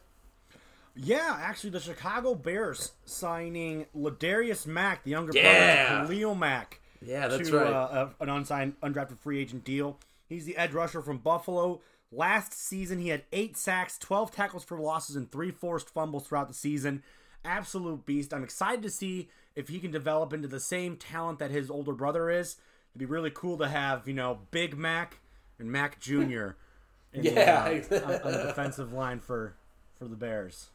Yeah, 0.95 1.38
actually, 1.39 1.71
the 1.71 1.79
Chicago 1.79 2.35
Bears 2.35 2.91
signing 3.05 3.88
Ladarius 3.97 4.67
Mack, 4.67 5.03
the 5.03 5.12
younger 5.12 5.31
yeah. 5.33 5.88
brother 5.88 6.03
of 6.03 6.09
Khalil 6.09 6.35
Mack. 6.35 6.79
Yeah, 7.01 7.27
that's 7.27 7.50
to, 7.50 7.57
right. 7.57 7.67
Uh, 7.67 8.09
an 8.19 8.29
unsigned, 8.29 8.79
undrafted 8.81 9.17
free 9.19 9.39
agent 9.39 9.63
deal. 9.63 9.97
He's 10.29 10.45
the 10.45 10.55
edge 10.55 10.71
rusher 10.71 11.01
from 11.01 11.17
Buffalo. 11.17 11.81
Last 12.12 12.53
season, 12.53 13.00
he 13.00 13.09
had 13.09 13.23
eight 13.31 13.57
sacks, 13.57 13.97
12 13.97 14.31
tackles 14.31 14.63
for 14.63 14.79
losses, 14.79 15.15
and 15.15 15.31
three 15.31 15.51
forced 15.51 15.89
fumbles 15.89 16.27
throughout 16.27 16.47
the 16.47 16.53
season. 16.53 17.01
Absolute 17.43 18.05
beast. 18.05 18.33
I'm 18.33 18.43
excited 18.43 18.83
to 18.83 18.89
see 18.89 19.29
if 19.55 19.69
he 19.69 19.79
can 19.79 19.91
develop 19.91 20.31
into 20.31 20.47
the 20.47 20.59
same 20.59 20.95
talent 20.95 21.39
that 21.39 21.51
his 21.51 21.71
older 21.71 21.93
brother 21.93 22.29
is. 22.29 22.55
It'd 22.91 23.00
be 23.00 23.05
really 23.05 23.31
cool 23.31 23.57
to 23.57 23.67
have, 23.67 24.07
you 24.07 24.13
know, 24.13 24.39
Big 24.51 24.77
Mac 24.77 25.19
and 25.57 25.71
Mac 25.71 26.00
Jr. 26.00 26.51
yeah, 27.13 27.79
the, 27.79 28.03
uh, 28.03 28.07
on, 28.07 28.21
on 28.21 28.31
the 28.31 28.43
defensive 28.47 28.93
line 28.93 29.19
for 29.19 29.55
for 29.97 30.05
the 30.05 30.15
Bears. 30.15 30.69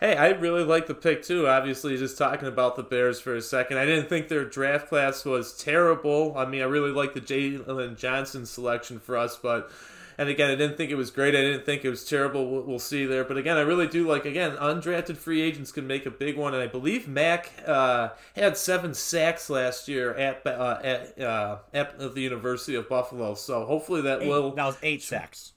Hey, 0.00 0.16
I 0.16 0.28
really 0.28 0.64
like 0.64 0.86
the 0.86 0.94
pick 0.94 1.22
too. 1.22 1.46
Obviously, 1.46 1.98
just 1.98 2.16
talking 2.16 2.48
about 2.48 2.74
the 2.74 2.82
Bears 2.82 3.20
for 3.20 3.36
a 3.36 3.42
second, 3.42 3.76
I 3.76 3.84
didn't 3.84 4.08
think 4.08 4.28
their 4.28 4.46
draft 4.46 4.88
class 4.88 5.26
was 5.26 5.52
terrible. 5.52 6.32
I 6.38 6.46
mean, 6.46 6.62
I 6.62 6.64
really 6.64 6.90
like 6.90 7.12
the 7.12 7.20
Jaylon 7.20 7.98
Johnson 7.98 8.46
selection 8.46 8.98
for 8.98 9.18
us, 9.18 9.36
but 9.36 9.70
and 10.16 10.30
again, 10.30 10.50
I 10.50 10.54
didn't 10.54 10.78
think 10.78 10.90
it 10.90 10.94
was 10.94 11.10
great. 11.10 11.34
I 11.34 11.42
didn't 11.42 11.66
think 11.66 11.84
it 11.84 11.90
was 11.90 12.06
terrible. 12.06 12.50
We'll, 12.50 12.62
we'll, 12.62 12.78
see 12.78 13.04
there. 13.04 13.24
But 13.24 13.36
again, 13.36 13.58
I 13.58 13.60
really 13.60 13.86
do 13.86 14.08
like 14.08 14.24
again 14.24 14.52
undrafted 14.52 15.18
free 15.18 15.42
agents 15.42 15.70
can 15.70 15.86
make 15.86 16.06
a 16.06 16.10
big 16.10 16.38
one, 16.38 16.54
and 16.54 16.62
I 16.62 16.66
believe 16.66 17.06
Mac 17.06 17.52
uh, 17.66 18.08
had 18.34 18.56
seven 18.56 18.94
sacks 18.94 19.50
last 19.50 19.86
year 19.86 20.14
at 20.14 20.46
uh, 20.46 20.78
at, 20.82 21.20
uh, 21.20 21.58
at 21.74 22.14
the 22.14 22.22
University 22.22 22.74
of 22.74 22.88
Buffalo. 22.88 23.34
So 23.34 23.66
hopefully 23.66 24.00
that 24.00 24.22
eight, 24.22 24.28
will 24.28 24.52
that 24.52 24.64
was 24.64 24.78
eight 24.82 25.02
sacks. 25.02 25.52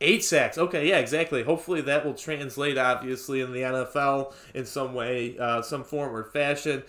Eight 0.00 0.24
sacks. 0.24 0.58
Okay, 0.58 0.88
yeah, 0.88 0.98
exactly. 0.98 1.42
Hopefully 1.42 1.80
that 1.82 2.04
will 2.04 2.14
translate, 2.14 2.76
obviously, 2.76 3.40
in 3.40 3.52
the 3.52 3.60
NFL 3.60 4.34
in 4.54 4.66
some 4.66 4.92
way, 4.92 5.38
uh, 5.38 5.62
some 5.62 5.84
form 5.84 6.14
or 6.14 6.24
fashion. 6.24 6.82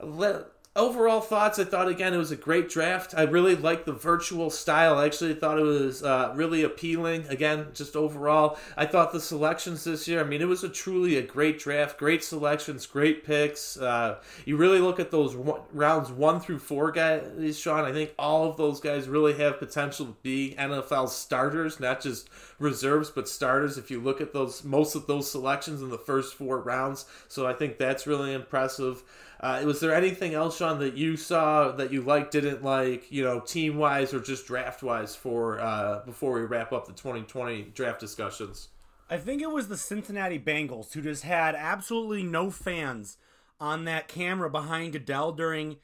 Let, 0.00 0.44
overall 0.76 1.20
thoughts, 1.20 1.58
I 1.58 1.64
thought 1.64 1.88
again 1.88 2.14
it 2.14 2.18
was 2.18 2.30
a 2.30 2.36
great 2.36 2.68
draft. 2.68 3.14
I 3.16 3.22
really 3.22 3.56
liked 3.56 3.86
the 3.86 3.92
virtual 3.92 4.50
style. 4.50 4.98
I 4.98 5.06
actually 5.06 5.34
thought 5.34 5.58
it 5.58 5.62
was 5.62 6.02
uh, 6.02 6.32
really 6.34 6.62
appealing. 6.62 7.26
Again, 7.28 7.68
just 7.74 7.96
overall, 7.96 8.58
I 8.76 8.86
thought 8.86 9.12
the 9.12 9.20
selections 9.20 9.84
this 9.84 10.06
year. 10.06 10.20
I 10.20 10.24
mean, 10.24 10.42
it 10.42 10.48
was 10.48 10.62
a 10.62 10.68
truly 10.68 11.16
a 11.16 11.22
great 11.22 11.58
draft, 11.58 11.98
great 11.98 12.22
selections, 12.22 12.86
great 12.86 13.24
picks. 13.24 13.76
Uh, 13.76 14.18
you 14.44 14.56
really 14.56 14.78
look 14.80 15.00
at 15.00 15.10
those 15.10 15.34
rounds 15.72 16.10
one 16.10 16.40
through 16.40 16.58
four 16.58 16.92
guys, 16.92 17.58
Sean. 17.58 17.84
I 17.84 17.92
think 17.92 18.12
all 18.18 18.48
of 18.48 18.56
those 18.56 18.78
guys 18.80 19.08
really 19.08 19.34
have 19.34 19.58
potential 19.58 20.06
to 20.06 20.16
be 20.22 20.54
NFL 20.58 21.08
starters, 21.08 21.80
not 21.80 22.00
just 22.00 22.28
reserves, 22.58 23.10
but 23.10 23.28
starters. 23.28 23.78
If 23.78 23.90
you 23.90 24.00
look 24.00 24.20
at 24.20 24.32
those, 24.32 24.62
most 24.62 24.94
of 24.94 25.06
those 25.06 25.30
selections 25.30 25.80
in 25.82 25.88
the 25.88 25.98
first 25.98 26.34
four 26.34 26.60
rounds, 26.60 27.06
so 27.28 27.46
I 27.46 27.54
think 27.54 27.78
that's 27.78 28.06
really 28.06 28.32
impressive. 28.34 29.02
Uh, 29.38 29.62
was 29.66 29.80
there 29.80 29.94
anything 29.94 30.34
else, 30.34 30.56
Sean, 30.56 30.78
that 30.78 30.96
you 30.96 31.16
saw 31.16 31.70
that 31.72 31.92
you 31.92 32.00
liked, 32.00 32.32
didn't 32.32 32.64
like, 32.64 33.10
you 33.12 33.22
know, 33.22 33.40
team 33.40 33.76
wise 33.76 34.14
or 34.14 34.20
just 34.20 34.46
draft 34.46 34.82
wise 34.82 35.14
for 35.14 35.60
uh, 35.60 36.02
before 36.06 36.32
we 36.32 36.40
wrap 36.40 36.72
up 36.72 36.86
the 36.86 36.92
2020 36.92 37.62
draft 37.74 38.00
discussions? 38.00 38.68
I 39.10 39.18
think 39.18 39.42
it 39.42 39.50
was 39.50 39.68
the 39.68 39.76
Cincinnati 39.76 40.38
Bengals 40.38 40.92
who 40.92 41.02
just 41.02 41.22
had 41.22 41.54
absolutely 41.54 42.22
no 42.22 42.50
fans 42.50 43.18
on 43.60 43.84
that 43.84 44.08
camera 44.08 44.50
behind 44.50 44.92
Goodell 44.92 45.32
during 45.32 45.76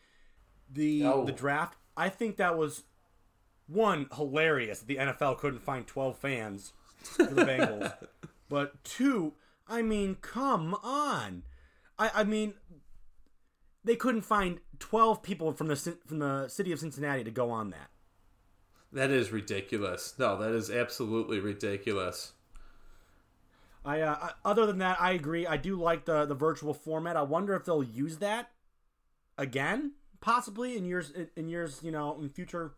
the 0.70 1.04
oh. 1.04 1.24
the 1.24 1.32
draft. 1.32 1.76
I 1.96 2.08
think 2.08 2.36
that 2.38 2.56
was 2.56 2.84
one 3.66 4.06
hilarious. 4.14 4.80
The 4.80 4.96
NFL 4.96 5.38
couldn't 5.38 5.62
find 5.62 5.86
12 5.86 6.18
fans 6.18 6.72
for 6.96 7.24
the 7.24 7.44
Bengals, 7.44 7.92
but 8.48 8.82
two, 8.82 9.34
I 9.68 9.82
mean, 9.82 10.16
come 10.16 10.74
on. 10.82 11.42
I, 11.98 12.10
I 12.14 12.24
mean, 12.24 12.54
they 13.84 13.96
couldn't 13.96 14.22
find 14.22 14.60
12 14.78 15.22
people 15.22 15.52
from 15.52 15.68
the 15.68 15.76
from 16.06 16.18
the 16.18 16.48
city 16.48 16.72
of 16.72 16.78
Cincinnati 16.78 17.24
to 17.24 17.30
go 17.30 17.50
on 17.50 17.70
that. 17.70 17.90
That 18.92 19.10
is 19.10 19.30
ridiculous. 19.30 20.14
No, 20.18 20.36
that 20.38 20.52
is 20.52 20.70
absolutely 20.70 21.40
ridiculous. 21.40 22.32
I 23.84 24.00
uh, 24.00 24.30
other 24.44 24.66
than 24.66 24.78
that, 24.78 25.00
I 25.00 25.12
agree. 25.12 25.46
I 25.46 25.56
do 25.56 25.76
like 25.76 26.04
the 26.04 26.24
the 26.24 26.34
virtual 26.34 26.74
format. 26.74 27.16
I 27.16 27.22
wonder 27.22 27.54
if 27.54 27.64
they'll 27.64 27.82
use 27.82 28.18
that 28.18 28.50
again, 29.38 29.92
possibly 30.20 30.76
in 30.76 30.84
years 30.84 31.12
in 31.36 31.48
years, 31.48 31.80
you 31.82 31.90
know, 31.90 32.20
in 32.20 32.28
future, 32.28 32.74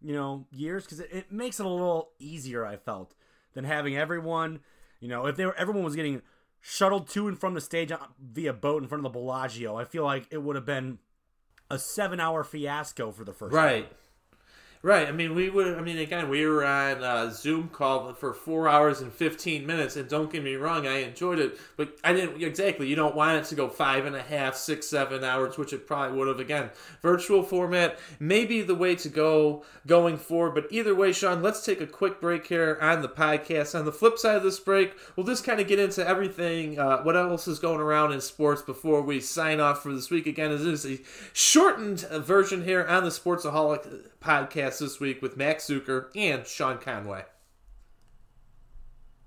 you 0.00 0.14
know, 0.14 0.46
years 0.50 0.84
because 0.84 1.00
it, 1.00 1.10
it 1.12 1.32
makes 1.32 1.60
it 1.60 1.66
a 1.66 1.68
little 1.68 2.10
easier. 2.18 2.64
I 2.64 2.76
felt 2.76 3.14
than 3.54 3.64
having 3.64 3.96
everyone, 3.96 4.60
you 5.00 5.08
know, 5.08 5.26
if 5.26 5.36
they 5.36 5.44
were 5.46 5.54
everyone 5.56 5.84
was 5.84 5.96
getting 5.96 6.22
shuttled 6.66 7.06
to 7.06 7.28
and 7.28 7.38
from 7.38 7.52
the 7.52 7.60
stage 7.60 7.92
via 8.18 8.52
boat 8.54 8.82
in 8.82 8.88
front 8.88 9.04
of 9.04 9.12
the 9.12 9.18
Bellagio. 9.18 9.76
I 9.76 9.84
feel 9.84 10.02
like 10.02 10.26
it 10.30 10.38
would 10.38 10.56
have 10.56 10.64
been 10.64 10.98
a 11.70 11.78
seven 11.78 12.20
hour 12.20 12.42
fiasco 12.42 13.12
for 13.12 13.22
the 13.22 13.34
first 13.34 13.54
right. 13.54 13.92
Right. 14.84 15.08
I 15.08 15.12
mean, 15.12 15.34
we 15.34 15.48
would. 15.48 15.78
I 15.78 15.80
mean, 15.80 15.96
again, 15.96 16.28
we 16.28 16.46
were 16.46 16.62
on 16.62 17.02
a 17.02 17.32
Zoom 17.32 17.70
call 17.70 18.12
for 18.12 18.34
four 18.34 18.68
hours 18.68 19.00
and 19.00 19.10
fifteen 19.10 19.64
minutes, 19.64 19.96
and 19.96 20.06
don't 20.10 20.30
get 20.30 20.44
me 20.44 20.56
wrong, 20.56 20.86
I 20.86 20.98
enjoyed 20.98 21.38
it, 21.38 21.58
but 21.78 21.96
I 22.04 22.12
didn't 22.12 22.42
exactly. 22.42 22.86
You 22.86 22.94
don't 22.94 23.16
want 23.16 23.38
it 23.38 23.46
to 23.46 23.54
go 23.54 23.70
five 23.70 24.04
and 24.04 24.14
a 24.14 24.20
half, 24.20 24.54
six, 24.54 24.86
seven 24.86 25.24
hours, 25.24 25.56
which 25.56 25.72
it 25.72 25.86
probably 25.86 26.18
would 26.18 26.28
have. 26.28 26.38
Again, 26.38 26.68
virtual 27.00 27.42
format 27.42 27.98
may 28.20 28.44
be 28.44 28.60
the 28.60 28.74
way 28.74 28.94
to 28.96 29.08
go 29.08 29.64
going 29.86 30.18
forward. 30.18 30.54
But 30.54 30.66
either 30.70 30.94
way, 30.94 31.12
Sean, 31.12 31.42
let's 31.42 31.64
take 31.64 31.80
a 31.80 31.86
quick 31.86 32.20
break 32.20 32.46
here 32.46 32.76
on 32.82 33.00
the 33.00 33.08
podcast. 33.08 33.74
On 33.78 33.86
the 33.86 33.92
flip 33.92 34.18
side 34.18 34.36
of 34.36 34.42
this 34.42 34.60
break, 34.60 34.92
we'll 35.16 35.24
just 35.24 35.44
kind 35.44 35.60
of 35.60 35.66
get 35.66 35.78
into 35.78 36.06
everything. 36.06 36.78
Uh, 36.78 36.98
what 36.98 37.16
else 37.16 37.48
is 37.48 37.58
going 37.58 37.80
around 37.80 38.12
in 38.12 38.20
sports 38.20 38.60
before 38.60 39.00
we 39.00 39.18
sign 39.18 39.60
off 39.60 39.82
for 39.82 39.94
this 39.94 40.10
week? 40.10 40.26
Again, 40.26 40.50
this 40.50 40.60
is 40.60 40.84
a 40.84 41.02
shortened 41.32 42.00
version 42.00 42.64
here 42.64 42.84
on 42.84 43.04
the 43.04 43.08
Sportsaholic 43.08 44.10
podcast 44.20 44.73
this 44.78 45.00
week 45.00 45.22
with 45.22 45.36
Max 45.36 45.66
Zuiker 45.66 46.06
and 46.14 46.46
Sean 46.46 46.78
Conway. 46.78 47.24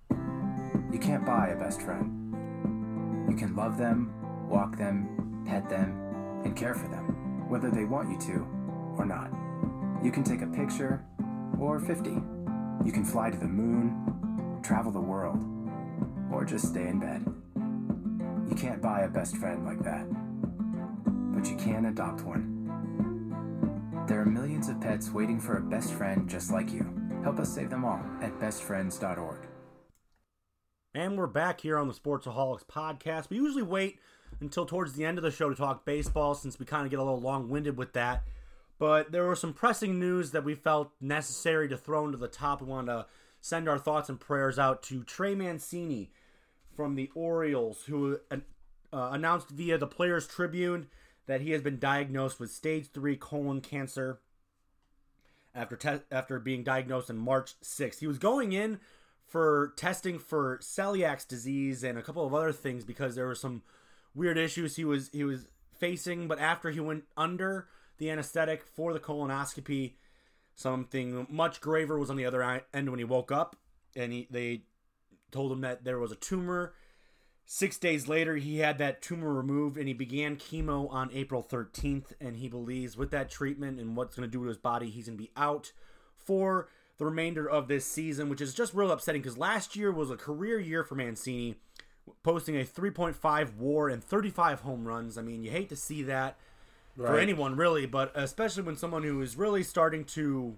You 0.10 1.00
can't 1.00 1.26
buy 1.26 1.50
a 1.50 1.56
best 1.56 1.82
friend. 1.82 3.30
You 3.30 3.36
can 3.36 3.56
love 3.56 3.78
them, 3.78 4.14
walk 4.50 4.78
them, 4.78 5.44
pet 5.46 5.70
them, 5.70 6.42
and 6.44 6.56
care 6.56 6.74
for 6.74 6.88
them, 6.88 7.50
whether 7.50 7.70
they 7.70 7.86
want 7.86 8.10
you 8.10 8.20
to 8.34 8.48
or 8.98 9.06
not. 9.06 9.32
You 10.04 10.12
can 10.12 10.24
take 10.24 10.42
a 10.42 10.48
picture 10.48 11.04
or 11.60 11.80
50. 11.80 12.10
You 12.86 12.92
can 12.92 13.06
fly 13.06 13.30
to 13.30 13.38
the 13.38 13.48
moon, 13.48 14.60
travel 14.64 14.92
the 14.92 15.00
world, 15.00 15.44
or 16.32 16.46
just 16.46 16.68
stay 16.68 16.88
in 16.88 17.00
bed. 17.00 17.26
You 18.50 18.56
can't 18.56 18.82
buy 18.82 19.02
a 19.02 19.10
best 19.10 19.38
friend 19.38 19.66
like 19.66 19.84
that, 19.84 20.06
but 21.34 21.50
you 21.50 21.58
can 21.58 21.86
adopt 21.86 22.22
one. 22.22 22.57
There 24.08 24.22
are 24.22 24.26
millions 24.26 24.70
of 24.70 24.80
pets 24.80 25.12
waiting 25.12 25.38
for 25.38 25.58
a 25.58 25.62
best 25.62 25.92
friend 25.92 26.30
just 26.30 26.50
like 26.50 26.72
you. 26.72 26.90
Help 27.24 27.40
us 27.40 27.54
save 27.54 27.70
them 27.70 27.84
all 27.84 28.02
at 28.22 28.40
bestfriends.org. 28.40 29.40
And 30.96 31.18
we're 31.18 31.28
back 31.28 31.60
here 31.60 31.78
on 31.78 31.90
the 31.90 31.94
Sportsaholics 31.94 32.66
podcast. 32.66 33.30
We 33.30 33.36
usually 33.36 33.64
wait 33.64 34.00
until 34.40 34.66
towards 34.66 34.94
the 34.94 35.04
end 35.04 35.18
of 35.18 35.26
the 35.26 35.30
show 35.32 35.50
to 35.50 35.56
talk 35.56 35.84
baseball 35.84 36.36
since 36.36 36.58
we 36.58 36.66
kind 36.66 36.86
of 36.86 36.90
get 36.90 37.00
a 37.00 37.04
little 37.04 37.20
long 37.20 37.50
winded 37.50 37.76
with 37.76 37.92
that. 37.94 38.24
But 38.80 39.12
there 39.12 39.28
was 39.28 39.42
some 39.42 39.52
pressing 39.52 40.00
news 40.00 40.32
that 40.32 40.46
we 40.46 40.56
felt 40.56 40.94
necessary 41.02 41.68
to 41.68 41.76
throw 41.76 42.06
into 42.06 42.18
the 42.18 42.30
top. 42.30 42.62
We 42.62 42.68
wanted 42.68 42.94
to 42.94 43.06
send 43.42 43.68
our 43.68 43.78
thoughts 43.78 44.08
and 44.08 44.18
prayers 44.18 44.58
out 44.58 44.84
to 44.84 45.04
Trey 45.04 45.36
Mancini 45.36 46.12
from 46.78 46.96
the 46.96 47.12
Orioles, 47.14 47.84
who 47.88 48.20
uh, 48.32 48.38
announced 48.94 49.50
via 49.50 49.78
the 49.78 49.86
Players 49.86 50.28
Tribune 50.28 50.88
that 51.28 51.42
he 51.42 51.52
has 51.52 51.62
been 51.62 51.78
diagnosed 51.78 52.40
with 52.40 52.50
stage 52.50 52.90
3 52.92 53.16
colon 53.18 53.62
cancer 53.62 54.20
after 55.54 55.76
te- 55.76 56.04
after 56.12 56.40
being 56.40 56.64
diagnosed 56.64 57.10
on 57.10 57.18
March 57.18 57.54
6th. 57.62 58.00
He 58.00 58.08
was 58.08 58.18
going 58.18 58.54
in 58.54 58.80
for 59.26 59.74
testing 59.76 60.20
for 60.20 60.58
celiac 60.60 61.28
disease 61.28 61.84
and 61.84 61.98
a 61.98 62.02
couple 62.02 62.26
of 62.26 62.34
other 62.34 62.54
things 62.54 62.86
because 62.86 63.16
there 63.16 63.28
were 63.28 63.36
some 63.36 63.62
weird 64.16 64.38
issues 64.38 64.76
he 64.76 64.86
was 64.86 65.10
he 65.10 65.24
was 65.24 65.46
facing, 65.78 66.28
but 66.28 66.40
after 66.40 66.72
he 66.72 66.80
went 66.80 67.04
under 67.16 67.68
the 67.98 68.10
anesthetic 68.10 68.64
for 68.64 68.94
the 68.94 69.00
colonoscopy, 69.00 69.94
something 70.56 71.28
much 71.30 71.60
graver 71.60 72.00
was 72.00 72.10
on 72.10 72.16
the 72.16 72.26
other 72.26 72.64
end 72.74 72.90
when 72.90 73.00
he 73.00 73.06
woke 73.06 73.32
up 73.32 73.58
and 73.96 74.14
he 74.14 74.28
they 74.32 74.62
told 75.32 75.52
him 75.52 75.62
that 75.62 75.84
there 75.84 76.00
was 76.00 76.12
a 76.12 76.16
tumor 76.16 76.74
Six 77.50 77.78
days 77.78 78.10
later, 78.10 78.36
he 78.36 78.58
had 78.58 78.78
that 78.80 79.02
tumor 79.02 79.34
removed 79.34 79.78
and 79.78 79.88
he 79.88 79.94
began 79.94 80.36
chemo 80.36 80.92
on 80.92 81.10
April 81.14 81.42
13th. 81.42 82.12
And 82.20 82.36
he 82.36 82.50
believes 82.50 82.98
with 82.98 83.10
that 83.12 83.32
treatment 83.32 83.80
and 83.80 83.96
what's 83.96 84.18
going 84.18 84.30
to 84.30 84.32
do 84.32 84.44
to 84.44 84.50
his 84.50 84.58
body, 84.58 84.90
he's 84.90 85.06
going 85.06 85.18
to 85.18 85.24
be 85.24 85.32
out 85.38 85.72
for 86.14 86.68
the 86.98 87.06
remainder 87.06 87.50
of 87.50 87.70
this 87.70 87.86
season, 87.86 88.28
which 88.28 88.42
is 88.42 88.54
just 88.54 88.74
real 88.74 88.92
upsetting 88.92 89.22
because 89.22 89.38
last 89.38 89.78
year 89.78 89.94
was 89.94 90.12
a 90.12 90.18
career 90.18 90.60
year 90.60 90.84
for 90.84 90.96
Mancini, 90.96 91.56
posting 92.22 92.58
a 92.58 92.66
3.5 92.66 93.56
war 93.56 93.88
and 93.88 94.04
35 94.04 94.60
home 94.62 94.86
runs. 94.86 95.18
I 95.18 95.22
mean, 95.22 95.42
you 95.42 95.50
hate 95.50 95.70
to 95.70 95.78
see 95.78 96.04
that 96.04 96.36
right. 96.98 97.08
for 97.08 97.18
anyone, 97.18 97.56
really, 97.56 97.86
but 97.86 98.12
especially 98.14 98.64
when 98.64 98.76
someone 98.76 99.04
who 99.04 99.22
is 99.22 99.38
really 99.38 99.64
starting 99.64 100.04
to, 100.04 100.58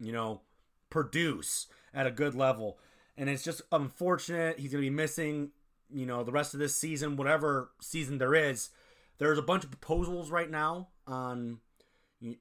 you 0.00 0.10
know, 0.10 0.40
produce 0.88 1.68
at 1.94 2.08
a 2.08 2.10
good 2.10 2.34
level. 2.34 2.78
And 3.16 3.30
it's 3.30 3.44
just 3.44 3.62
unfortunate. 3.70 4.58
He's 4.58 4.72
going 4.72 4.82
to 4.82 4.90
be 4.90 4.96
missing 4.96 5.50
you 5.92 6.06
know 6.06 6.22
the 6.22 6.32
rest 6.32 6.54
of 6.54 6.60
this 6.60 6.76
season, 6.76 7.16
whatever 7.16 7.70
season 7.80 8.18
there 8.18 8.34
is. 8.34 8.70
There's 9.18 9.38
a 9.38 9.42
bunch 9.42 9.64
of 9.64 9.70
proposals 9.70 10.30
right 10.30 10.50
now 10.50 10.88
on 11.06 11.60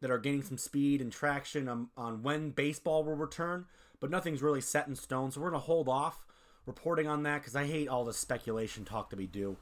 that 0.01 0.11
are 0.11 0.17
gaining 0.17 0.43
some 0.43 0.57
speed 0.57 1.01
and 1.01 1.11
traction 1.11 1.67
on, 1.67 1.89
on 1.95 2.21
when 2.23 2.51
baseball 2.51 3.03
will 3.03 3.15
return, 3.15 3.65
but 3.99 4.09
nothing's 4.09 4.41
really 4.41 4.61
set 4.61 4.87
in 4.87 4.95
stone. 4.95 5.31
So 5.31 5.41
we're 5.41 5.51
gonna 5.51 5.59
hold 5.59 5.87
off 5.87 6.25
reporting 6.65 7.07
on 7.07 7.23
that 7.23 7.39
because 7.39 7.55
I 7.55 7.65
hate 7.65 7.87
all 7.87 8.05
the 8.05 8.13
speculation 8.13 8.85
talk 8.85 9.09
that 9.09 9.19
we 9.19 9.27
do. 9.27 9.57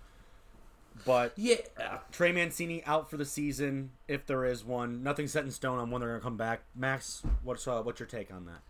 But 1.06 1.34
yeah, 1.36 1.58
Trey 2.12 2.32
Mancini 2.32 2.84
out 2.86 3.10
for 3.10 3.18
the 3.18 3.26
season 3.26 3.92
if 4.08 4.26
there 4.26 4.46
is 4.46 4.66
one. 4.66 5.04
Nothing 5.04 5.28
set 5.28 5.46
in 5.46 5.52
stone 5.52 5.78
on 5.78 5.92
when 5.92 6.02
they're 6.02 6.10
gonna 6.10 6.22
come 6.22 6.38
back. 6.38 6.62
Max, 6.76 7.24
what's 7.44 7.68
uh, 7.68 7.82
what's 7.82 8.00
your 8.00 8.08
take 8.08 8.34
on 8.34 8.46
that? 8.46 8.62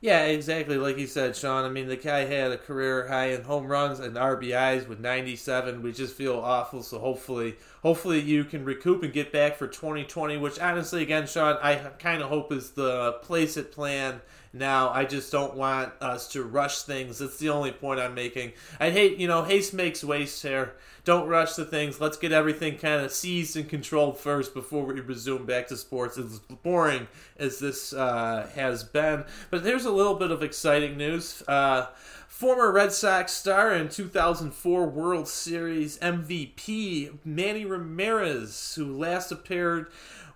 Yeah, 0.00 0.26
exactly. 0.26 0.76
Like 0.76 0.96
you 0.96 1.08
said, 1.08 1.34
Sean. 1.34 1.64
I 1.64 1.68
mean, 1.70 1.88
the 1.88 1.96
guy 1.96 2.20
had 2.24 2.52
a 2.52 2.56
career 2.56 3.08
high 3.08 3.30
in 3.30 3.42
home 3.42 3.66
runs 3.66 3.98
and 3.98 4.14
RBIs 4.16 4.86
with 4.86 5.00
97. 5.00 5.82
We 5.82 5.90
just 5.92 6.14
feel 6.14 6.36
awful. 6.38 6.84
So 6.84 7.00
hopefully, 7.00 7.56
hopefully 7.82 8.20
you 8.20 8.44
can 8.44 8.64
recoup 8.64 9.02
and 9.02 9.12
get 9.12 9.32
back 9.32 9.56
for 9.56 9.66
2020. 9.66 10.36
Which 10.36 10.60
honestly, 10.60 11.02
again, 11.02 11.26
Sean, 11.26 11.56
I 11.60 11.74
kind 11.98 12.22
of 12.22 12.28
hope 12.28 12.52
is 12.52 12.70
the 12.70 13.14
place 13.22 13.56
it 13.56 13.72
plan 13.72 14.20
Now, 14.52 14.90
I 14.90 15.04
just 15.04 15.30
don't 15.30 15.54
want 15.56 15.92
us 16.00 16.28
to 16.28 16.42
rush 16.42 16.82
things. 16.82 17.18
That's 17.18 17.38
the 17.38 17.50
only 17.50 17.72
point 17.72 18.00
I'm 18.00 18.14
making. 18.14 18.52
I 18.80 18.90
hate, 18.90 19.18
you 19.18 19.26
know, 19.28 19.42
haste 19.42 19.74
makes 19.74 20.02
waste 20.02 20.42
here. 20.42 20.74
Don't 21.08 21.26
rush 21.26 21.54
the 21.54 21.64
things. 21.64 22.02
Let's 22.02 22.18
get 22.18 22.32
everything 22.32 22.76
kind 22.76 23.02
of 23.02 23.10
seized 23.10 23.56
and 23.56 23.66
controlled 23.66 24.18
first 24.18 24.52
before 24.52 24.84
we 24.84 25.00
resume 25.00 25.46
back 25.46 25.68
to 25.68 25.76
sports. 25.78 26.18
As 26.18 26.38
boring 26.62 27.08
as 27.38 27.58
this 27.58 27.94
uh, 27.94 28.46
has 28.54 28.84
been. 28.84 29.24
But 29.48 29.64
there's 29.64 29.86
a 29.86 29.90
little 29.90 30.16
bit 30.16 30.30
of 30.30 30.42
exciting 30.42 30.98
news. 30.98 31.42
Uh, 31.48 31.86
former 32.28 32.70
Red 32.70 32.92
Sox 32.92 33.32
star 33.32 33.70
and 33.70 33.90
2004 33.90 34.86
World 34.86 35.28
Series 35.28 35.96
MVP 36.00 37.24
Manny 37.24 37.64
Ramirez, 37.64 38.74
who 38.74 38.94
last 38.94 39.32
appeared 39.32 39.86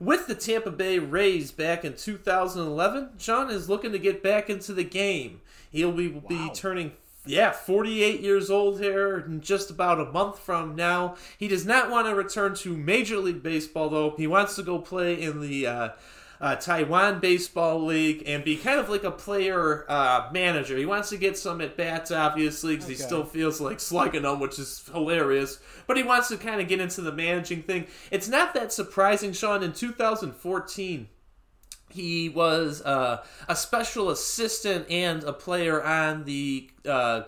with 0.00 0.26
the 0.26 0.34
Tampa 0.34 0.70
Bay 0.70 0.98
Rays 0.98 1.52
back 1.52 1.84
in 1.84 1.96
2011, 1.96 3.10
John 3.18 3.50
is 3.50 3.68
looking 3.68 3.92
to 3.92 3.98
get 3.98 4.22
back 4.22 4.48
into 4.48 4.72
the 4.72 4.84
game. 4.84 5.42
He'll 5.70 5.92
be, 5.92 6.08
wow. 6.08 6.22
be 6.26 6.50
turning 6.54 6.92
yeah, 7.24 7.52
48 7.52 8.20
years 8.20 8.50
old 8.50 8.80
here 8.80 9.18
in 9.18 9.40
just 9.40 9.70
about 9.70 10.00
a 10.00 10.10
month 10.10 10.38
from 10.38 10.74
now. 10.74 11.16
He 11.38 11.46
does 11.46 11.64
not 11.64 11.90
want 11.90 12.08
to 12.08 12.14
return 12.14 12.54
to 12.56 12.76
Major 12.76 13.18
League 13.18 13.42
Baseball, 13.42 13.88
though. 13.88 14.14
He 14.16 14.26
wants 14.26 14.56
to 14.56 14.62
go 14.62 14.80
play 14.80 15.22
in 15.22 15.40
the 15.40 15.66
uh, 15.66 15.88
uh, 16.40 16.56
Taiwan 16.56 17.20
Baseball 17.20 17.84
League 17.84 18.24
and 18.26 18.42
be 18.42 18.56
kind 18.56 18.80
of 18.80 18.88
like 18.88 19.04
a 19.04 19.12
player 19.12 19.84
uh, 19.88 20.30
manager. 20.32 20.76
He 20.76 20.84
wants 20.84 21.10
to 21.10 21.16
get 21.16 21.38
some 21.38 21.60
at 21.60 21.76
bats, 21.76 22.10
obviously, 22.10 22.74
because 22.74 22.86
okay. 22.86 22.94
he 22.94 23.00
still 23.00 23.24
feels 23.24 23.60
like 23.60 23.78
slugging 23.78 24.22
them, 24.22 24.40
which 24.40 24.58
is 24.58 24.84
hilarious. 24.92 25.60
But 25.86 25.96
he 25.96 26.02
wants 26.02 26.26
to 26.28 26.36
kind 26.36 26.60
of 26.60 26.66
get 26.66 26.80
into 26.80 27.02
the 27.02 27.12
managing 27.12 27.62
thing. 27.62 27.86
It's 28.10 28.28
not 28.28 28.52
that 28.54 28.72
surprising, 28.72 29.32
Sean. 29.32 29.62
In 29.62 29.72
2014, 29.72 31.08
he 31.92 32.28
was 32.28 32.82
uh, 32.82 33.22
a 33.48 33.56
special 33.56 34.10
assistant 34.10 34.90
and 34.90 35.24
a 35.24 35.32
player 35.32 35.82
on 35.82 36.24
the 36.24 36.68
uh, 36.86 37.22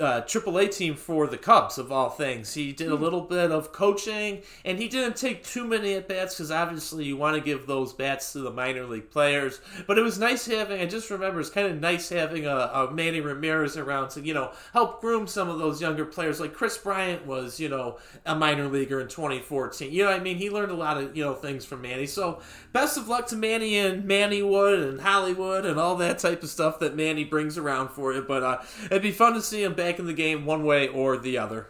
uh, 0.00 0.22
AAA 0.22 0.74
team 0.74 0.94
for 0.94 1.26
the 1.26 1.38
Cubs, 1.38 1.78
of 1.78 1.90
all 1.90 2.10
things. 2.10 2.54
He 2.54 2.72
did 2.72 2.90
a 2.90 2.96
hmm. 2.96 3.02
little 3.02 3.20
bit 3.20 3.50
of 3.50 3.72
coaching, 3.72 4.42
and 4.64 4.78
he 4.78 4.88
didn't 4.88 5.16
take 5.16 5.44
too 5.44 5.64
many 5.64 5.94
at 5.94 6.08
bats 6.08 6.34
because 6.34 6.50
obviously 6.50 7.04
you 7.04 7.16
want 7.16 7.36
to 7.36 7.40
give 7.40 7.66
those 7.66 7.92
bats 7.92 8.32
to 8.32 8.40
the 8.40 8.50
minor 8.50 8.84
league 8.84 9.10
players. 9.10 9.60
But 9.86 9.98
it 9.98 10.02
was 10.02 10.18
nice 10.18 10.46
having, 10.46 10.80
I 10.80 10.86
just 10.86 11.10
remember, 11.10 11.40
it's 11.40 11.50
kind 11.50 11.66
of 11.66 11.80
nice 11.80 12.08
having 12.08 12.46
a, 12.46 12.56
a 12.56 12.90
Manny 12.92 13.20
Ramirez 13.20 13.76
around 13.76 14.10
to, 14.10 14.20
you 14.20 14.34
know, 14.34 14.52
help 14.72 15.00
groom 15.00 15.26
some 15.26 15.48
of 15.48 15.58
those 15.58 15.80
younger 15.80 16.04
players. 16.04 16.40
Like 16.40 16.54
Kris 16.54 16.78
Bryant 16.78 17.26
was, 17.26 17.58
you 17.58 17.68
know, 17.68 17.98
a 18.24 18.34
minor 18.34 18.68
leaguer 18.68 19.00
in 19.00 19.08
2014. 19.08 19.92
You 19.92 20.04
know 20.04 20.10
what 20.10 20.20
I 20.20 20.22
mean? 20.22 20.36
He 20.36 20.50
learned 20.50 20.72
a 20.72 20.76
lot 20.76 20.98
of, 20.98 21.16
you 21.16 21.24
know, 21.24 21.34
things 21.34 21.64
from 21.64 21.82
Manny. 21.82 22.06
So 22.06 22.40
best 22.72 22.96
of 22.96 23.08
luck 23.08 23.26
to 23.28 23.36
Manny 23.36 23.76
and 23.78 24.04
Mannywood 24.04 24.80
and 24.80 25.00
Hollywood 25.00 25.64
and 25.66 25.78
all 25.78 25.96
that 25.96 26.18
type 26.18 26.42
of 26.42 26.48
stuff 26.48 26.78
that 26.80 26.94
Manny 26.94 27.24
brings 27.24 27.58
around 27.58 27.88
for 27.90 28.12
you. 28.12 28.22
But 28.22 28.42
uh, 28.42 28.62
it'd 28.86 29.02
be 29.02 29.10
fun 29.10 29.34
to 29.34 29.42
see 29.42 29.62
him 29.62 29.74
back 29.74 29.87
back 29.88 29.98
in 29.98 30.06
the 30.06 30.12
game 30.12 30.44
one 30.44 30.64
way 30.64 30.86
or 30.86 31.16
the 31.16 31.38
other. 31.38 31.68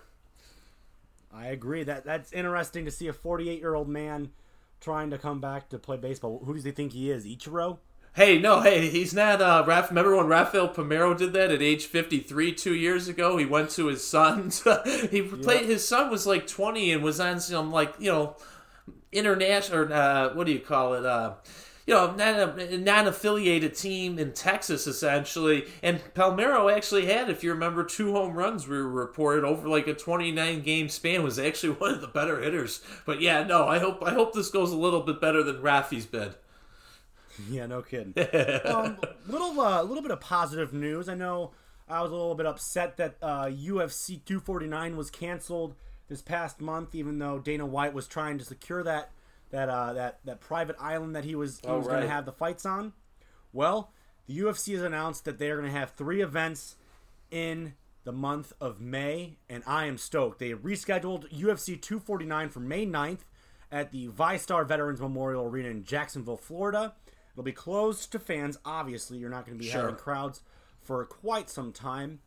I 1.32 1.46
agree. 1.46 1.84
That 1.84 2.04
that's 2.04 2.32
interesting 2.32 2.84
to 2.84 2.90
see 2.90 3.06
a 3.06 3.12
48 3.12 3.60
year 3.60 3.74
old 3.74 3.88
man 3.88 4.30
trying 4.80 5.10
to 5.10 5.18
come 5.18 5.40
back 5.40 5.68
to 5.68 5.78
play 5.78 5.96
baseball. 5.96 6.42
Who 6.44 6.54
does 6.54 6.64
he 6.64 6.72
think 6.72 6.92
he 6.92 7.10
is? 7.10 7.24
Ichiro? 7.24 7.78
Hey, 8.14 8.38
no, 8.38 8.60
hey, 8.62 8.88
he's 8.88 9.14
not. 9.14 9.40
Uh, 9.40 9.62
Raf, 9.64 9.90
remember 9.90 10.16
when 10.16 10.26
Rafael 10.26 10.68
Palmeiro 10.68 11.16
did 11.16 11.32
that 11.34 11.52
at 11.52 11.62
age 11.62 11.86
53 11.86 12.52
two 12.54 12.74
years 12.74 13.06
ago? 13.06 13.36
He 13.36 13.44
went 13.44 13.70
to 13.70 13.86
his 13.86 14.04
son's. 14.04 14.64
he 15.10 15.22
played. 15.22 15.66
His 15.66 15.86
son 15.86 16.10
was 16.10 16.26
like 16.26 16.48
20 16.48 16.90
and 16.90 17.02
was 17.02 17.20
on 17.20 17.38
some 17.38 17.70
like 17.70 17.94
you 18.00 18.10
know 18.10 18.36
international 19.12 19.78
or 19.78 19.92
uh, 19.92 20.34
what 20.34 20.46
do 20.46 20.52
you 20.52 20.60
call 20.60 20.94
it? 20.94 21.06
Uh, 21.06 21.34
you 21.88 21.94
know, 21.94 22.14
a 22.14 22.76
non-affiliated 22.76 23.74
team 23.74 24.18
in 24.18 24.34
Texas 24.34 24.86
essentially. 24.86 25.64
And 25.82 26.02
Palmeiro 26.12 26.70
actually 26.70 27.06
had, 27.06 27.30
if 27.30 27.42
you 27.42 27.50
remember, 27.50 27.82
two 27.82 28.12
home 28.12 28.34
runs 28.34 28.68
were 28.68 28.86
reported 28.86 29.42
over 29.42 29.66
like 29.66 29.86
a 29.86 29.94
29 29.94 30.60
game 30.60 30.90
span. 30.90 31.22
Was 31.22 31.38
actually 31.38 31.72
one 31.78 31.94
of 31.94 32.02
the 32.02 32.06
better 32.06 32.42
hitters. 32.42 32.82
But 33.06 33.22
yeah, 33.22 33.42
no, 33.42 33.66
I 33.66 33.78
hope 33.78 34.02
I 34.04 34.12
hope 34.12 34.34
this 34.34 34.50
goes 34.50 34.70
a 34.70 34.76
little 34.76 35.00
bit 35.00 35.18
better 35.18 35.42
than 35.42 35.62
Rafi's 35.62 36.04
bid. 36.04 36.34
Yeah, 37.48 37.64
no 37.64 37.80
kidding. 37.80 38.12
um, 38.66 38.98
little 39.26 39.58
uh, 39.58 39.82
little 39.82 40.02
bit 40.02 40.10
of 40.10 40.20
positive 40.20 40.74
news. 40.74 41.08
I 41.08 41.14
know 41.14 41.52
I 41.88 42.02
was 42.02 42.10
a 42.10 42.14
little 42.14 42.34
bit 42.34 42.44
upset 42.44 42.98
that 42.98 43.16
uh, 43.22 43.46
UFC 43.46 44.22
249 44.26 44.94
was 44.94 45.10
canceled 45.10 45.74
this 46.08 46.20
past 46.20 46.60
month, 46.60 46.94
even 46.94 47.18
though 47.18 47.38
Dana 47.38 47.64
White 47.64 47.94
was 47.94 48.06
trying 48.06 48.36
to 48.36 48.44
secure 48.44 48.82
that 48.82 49.10
that 49.50 49.68
uh, 49.68 49.92
that 49.94 50.20
that 50.24 50.40
private 50.40 50.76
island 50.78 51.16
that 51.16 51.24
he 51.24 51.34
was 51.34 51.60
he 51.60 51.68
oh, 51.68 51.78
was 51.78 51.86
right. 51.86 51.94
going 51.94 52.06
to 52.06 52.12
have 52.12 52.26
the 52.26 52.32
fights 52.32 52.66
on. 52.66 52.92
Well, 53.52 53.92
the 54.26 54.38
UFC 54.38 54.74
has 54.74 54.82
announced 54.82 55.24
that 55.24 55.38
they 55.38 55.50
are 55.50 55.56
going 55.56 55.72
to 55.72 55.78
have 55.78 55.92
three 55.92 56.20
events 56.20 56.76
in 57.30 57.74
the 58.04 58.12
month 58.12 58.52
of 58.60 58.80
May, 58.80 59.36
and 59.48 59.62
I 59.66 59.86
am 59.86 59.98
stoked. 59.98 60.38
They 60.38 60.52
rescheduled 60.52 61.30
UFC 61.30 61.80
249 61.80 62.48
for 62.50 62.60
May 62.60 62.86
9th 62.86 63.20
at 63.70 63.90
the 63.90 64.08
VyStar 64.08 64.66
Veterans 64.66 65.00
Memorial 65.00 65.44
Arena 65.44 65.68
in 65.68 65.84
Jacksonville, 65.84 66.36
Florida. 66.36 66.94
It'll 67.32 67.44
be 67.44 67.52
closed 67.52 68.10
to 68.12 68.18
fans. 68.18 68.58
Obviously, 68.64 69.18
you're 69.18 69.30
not 69.30 69.46
going 69.46 69.58
to 69.58 69.62
be 69.62 69.70
sure. 69.70 69.82
having 69.82 69.96
crowds 69.96 70.40
for 70.80 71.04
quite 71.04 71.50
some 71.50 71.72
time, 71.72 72.20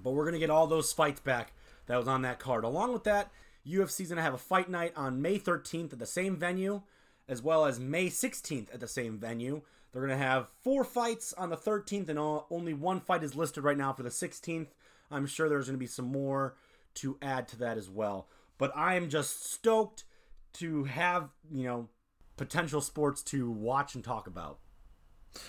but 0.00 0.12
we're 0.12 0.24
going 0.24 0.34
to 0.34 0.40
get 0.40 0.50
all 0.50 0.66
those 0.66 0.92
fights 0.92 1.20
back 1.20 1.52
that 1.86 1.96
was 1.96 2.08
on 2.08 2.22
that 2.22 2.38
card. 2.38 2.64
Along 2.64 2.92
with 2.92 3.04
that, 3.04 3.30
UFC's 3.66 4.08
going 4.08 4.16
to 4.16 4.22
have 4.22 4.34
a 4.34 4.38
fight 4.38 4.68
night 4.68 4.92
on 4.96 5.22
May 5.22 5.38
13th 5.38 5.92
at 5.92 5.98
the 5.98 6.06
same 6.06 6.36
venue, 6.36 6.82
as 7.28 7.42
well 7.42 7.64
as 7.64 7.80
May 7.80 8.08
16th 8.08 8.72
at 8.72 8.80
the 8.80 8.88
same 8.88 9.18
venue. 9.18 9.62
They're 9.92 10.04
going 10.04 10.18
to 10.18 10.24
have 10.24 10.48
four 10.62 10.84
fights 10.84 11.32
on 11.34 11.50
the 11.50 11.56
13th, 11.56 12.08
and 12.08 12.18
all, 12.18 12.46
only 12.50 12.74
one 12.74 13.00
fight 13.00 13.22
is 13.22 13.34
listed 13.34 13.64
right 13.64 13.78
now 13.78 13.92
for 13.92 14.02
the 14.02 14.08
16th. 14.08 14.68
I'm 15.10 15.26
sure 15.26 15.48
there's 15.48 15.66
going 15.66 15.76
to 15.76 15.78
be 15.78 15.86
some 15.86 16.10
more 16.10 16.56
to 16.94 17.16
add 17.22 17.48
to 17.48 17.56
that 17.58 17.78
as 17.78 17.88
well. 17.88 18.28
But 18.58 18.72
I 18.76 18.94
am 18.94 19.08
just 19.08 19.50
stoked 19.52 20.04
to 20.54 20.84
have, 20.84 21.30
you 21.50 21.64
know, 21.64 21.88
potential 22.36 22.80
sports 22.80 23.22
to 23.24 23.50
watch 23.50 23.94
and 23.94 24.02
talk 24.02 24.26
about. 24.26 24.58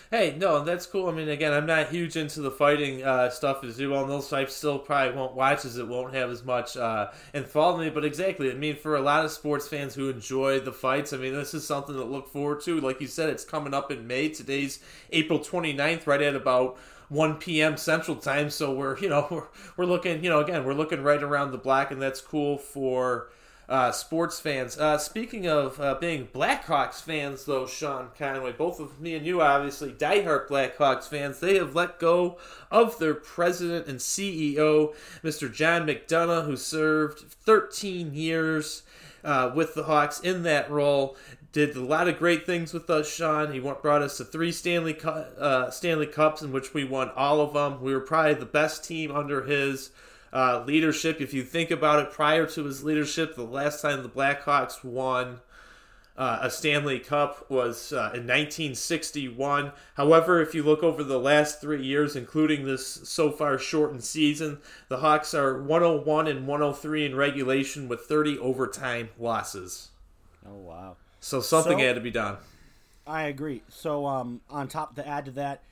Hey, 0.09 0.35
no, 0.37 0.63
that's 0.63 0.85
cool. 0.85 1.09
I 1.09 1.11
mean, 1.11 1.29
again, 1.29 1.53
I'm 1.53 1.65
not 1.65 1.89
huge 1.89 2.15
into 2.15 2.41
the 2.41 2.51
fighting 2.51 3.03
uh, 3.03 3.29
stuff 3.29 3.63
as 3.63 3.79
you 3.79 3.93
all 3.93 4.05
know, 4.05 4.19
so 4.19 4.37
I 4.37 4.45
still 4.45 4.79
probably 4.79 5.15
won't 5.15 5.35
watch 5.35 5.65
as 5.65 5.77
it 5.77 5.87
won't 5.87 6.13
have 6.13 6.29
as 6.29 6.43
much 6.43 6.77
uh, 6.77 7.11
involvement. 7.33 7.93
But 7.93 8.05
exactly, 8.05 8.51
I 8.51 8.55
mean, 8.55 8.77
for 8.77 8.95
a 8.95 9.01
lot 9.01 9.25
of 9.25 9.31
sports 9.31 9.67
fans 9.67 9.93
who 9.93 10.09
enjoy 10.09 10.59
the 10.59 10.71
fights, 10.71 11.13
I 11.13 11.17
mean, 11.17 11.33
this 11.33 11.53
is 11.53 11.67
something 11.67 11.95
to 11.95 12.03
look 12.03 12.29
forward 12.29 12.61
to. 12.61 12.79
Like 12.79 13.01
you 13.01 13.07
said, 13.07 13.29
it's 13.29 13.43
coming 13.43 13.73
up 13.73 13.91
in 13.91 14.07
May. 14.07 14.29
Today's 14.29 14.79
April 15.11 15.39
29th, 15.39 16.07
right 16.07 16.21
at 16.21 16.35
about 16.35 16.77
1 17.09 17.35
p.m. 17.35 17.77
Central 17.77 18.15
Time. 18.15 18.49
So 18.49 18.73
we're, 18.73 18.97
you 18.99 19.09
know, 19.09 19.27
we're, 19.31 19.47
we're 19.77 19.85
looking, 19.85 20.23
you 20.23 20.29
know, 20.29 20.39
again, 20.39 20.65
we're 20.65 20.73
looking 20.73 21.03
right 21.03 21.21
around 21.21 21.51
the 21.51 21.57
black, 21.57 21.91
and 21.91 22.01
that's 22.01 22.21
cool 22.21 22.57
for 22.57 23.29
uh, 23.67 23.91
sports 23.91 24.39
fans. 24.39 24.77
Uh, 24.77 24.97
speaking 24.97 25.47
of 25.47 25.79
uh, 25.79 25.95
being 25.95 26.27
Blackhawks 26.27 27.01
fans, 27.01 27.45
though, 27.45 27.65
Sean 27.65 28.09
Conway, 28.17 28.51
both 28.51 28.79
of 28.79 28.99
me 28.99 29.15
and 29.15 29.25
you, 29.25 29.41
obviously, 29.41 29.91
diehard 29.91 30.47
Blackhawks 30.47 31.07
fans, 31.07 31.39
they 31.39 31.55
have 31.55 31.75
let 31.75 31.99
go 31.99 32.37
of 32.71 32.99
their 32.99 33.13
president 33.13 33.87
and 33.87 33.99
CEO, 33.99 34.93
Mr. 35.23 35.51
John 35.51 35.87
McDonough, 35.87 36.45
who 36.45 36.57
served 36.57 37.19
13 37.19 38.13
years 38.13 38.83
uh, 39.23 39.51
with 39.53 39.73
the 39.73 39.83
Hawks 39.83 40.19
in 40.19 40.43
that 40.43 40.69
role. 40.69 41.17
Did 41.51 41.75
a 41.75 41.81
lot 41.81 42.07
of 42.09 42.19
great 42.19 42.45
things 42.45 42.73
with 42.73 42.89
us, 42.89 43.11
Sean. 43.11 43.53
He 43.53 43.59
brought 43.59 44.01
us 44.01 44.17
to 44.17 44.25
three 44.25 44.51
Stanley 44.51 44.99
uh, 45.01 45.69
Stanley 45.71 46.05
Cups, 46.05 46.41
in 46.41 46.51
which 46.51 46.73
we 46.73 46.83
won 46.83 47.09
all 47.15 47.39
of 47.39 47.53
them. 47.53 47.81
We 47.81 47.93
were 47.93 48.01
probably 48.01 48.33
the 48.33 48.45
best 48.45 48.83
team 48.83 49.15
under 49.15 49.43
his 49.43 49.91
uh, 50.35 50.63
leadership. 50.67 51.21
If 51.21 51.33
you 51.33 51.43
think 51.43 51.71
about 51.71 51.99
it, 51.99 52.11
prior 52.11 52.45
to 52.45 52.65
his 52.65 52.83
leadership, 52.83 53.35
the 53.35 53.43
last 53.43 53.81
time 53.81 54.03
the 54.03 54.09
Blackhawks 54.09 54.83
won 54.83 55.39
uh, 56.17 56.39
a 56.41 56.49
Stanley 56.49 56.99
Cup 56.99 57.49
was 57.49 57.93
uh, 57.93 58.11
in 58.13 58.27
1961. 58.27 59.71
However, 59.95 60.41
if 60.41 60.53
you 60.53 60.63
look 60.63 60.83
over 60.83 61.03
the 61.03 61.19
last 61.19 61.61
three 61.61 61.83
years, 61.83 62.17
including 62.17 62.65
this 62.65 62.85
so 62.85 63.31
far 63.31 63.57
shortened 63.57 64.03
season, 64.03 64.59
the 64.89 64.97
Hawks 64.97 65.33
are 65.33 65.61
101 65.61 66.27
and 66.27 66.47
103 66.47 67.05
in 67.05 67.15
regulation 67.15 67.87
with 67.87 68.01
30 68.01 68.37
overtime 68.39 69.09
losses. 69.17 69.89
Oh 70.47 70.55
wow! 70.55 70.97
So 71.21 71.39
something 71.39 71.79
so, 71.79 71.85
had 71.85 71.95
to 71.95 72.01
be 72.01 72.11
done. 72.11 72.37
I 73.07 73.23
agree. 73.23 73.63
So 73.69 74.05
um, 74.05 74.41
on 74.49 74.67
top 74.67 74.95
to 74.95 75.07
add 75.07 75.25
to 75.25 75.31
that, 75.31 75.63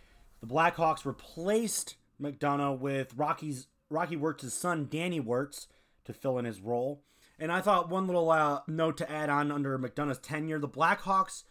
the 0.42 0.48
Blackhawks 0.48 1.06
replaced 1.06 1.96
McDonough 2.22 2.80
with 2.80 3.14
Rocky's 3.16 3.68
Rocky 3.90 4.16
Wirtz's 4.16 4.54
son, 4.54 4.88
Danny 4.90 5.20
Wirtz, 5.20 5.68
to 6.06 6.14
fill 6.14 6.38
in 6.38 6.46
his 6.46 6.62
role. 6.62 7.04
And 7.40 7.52
I 7.52 7.62
thought 7.62 7.90
one 7.90 8.08
little 8.08 8.30
uh, 8.32 8.62
note 8.68 8.98
to 8.98 9.12
add 9.12 9.30
on 9.30 9.52
under 9.52 9.78
McDonough's 9.78 10.20
tenure 10.20 10.60
the 10.60 10.68
Blackhawks, 10.68 11.44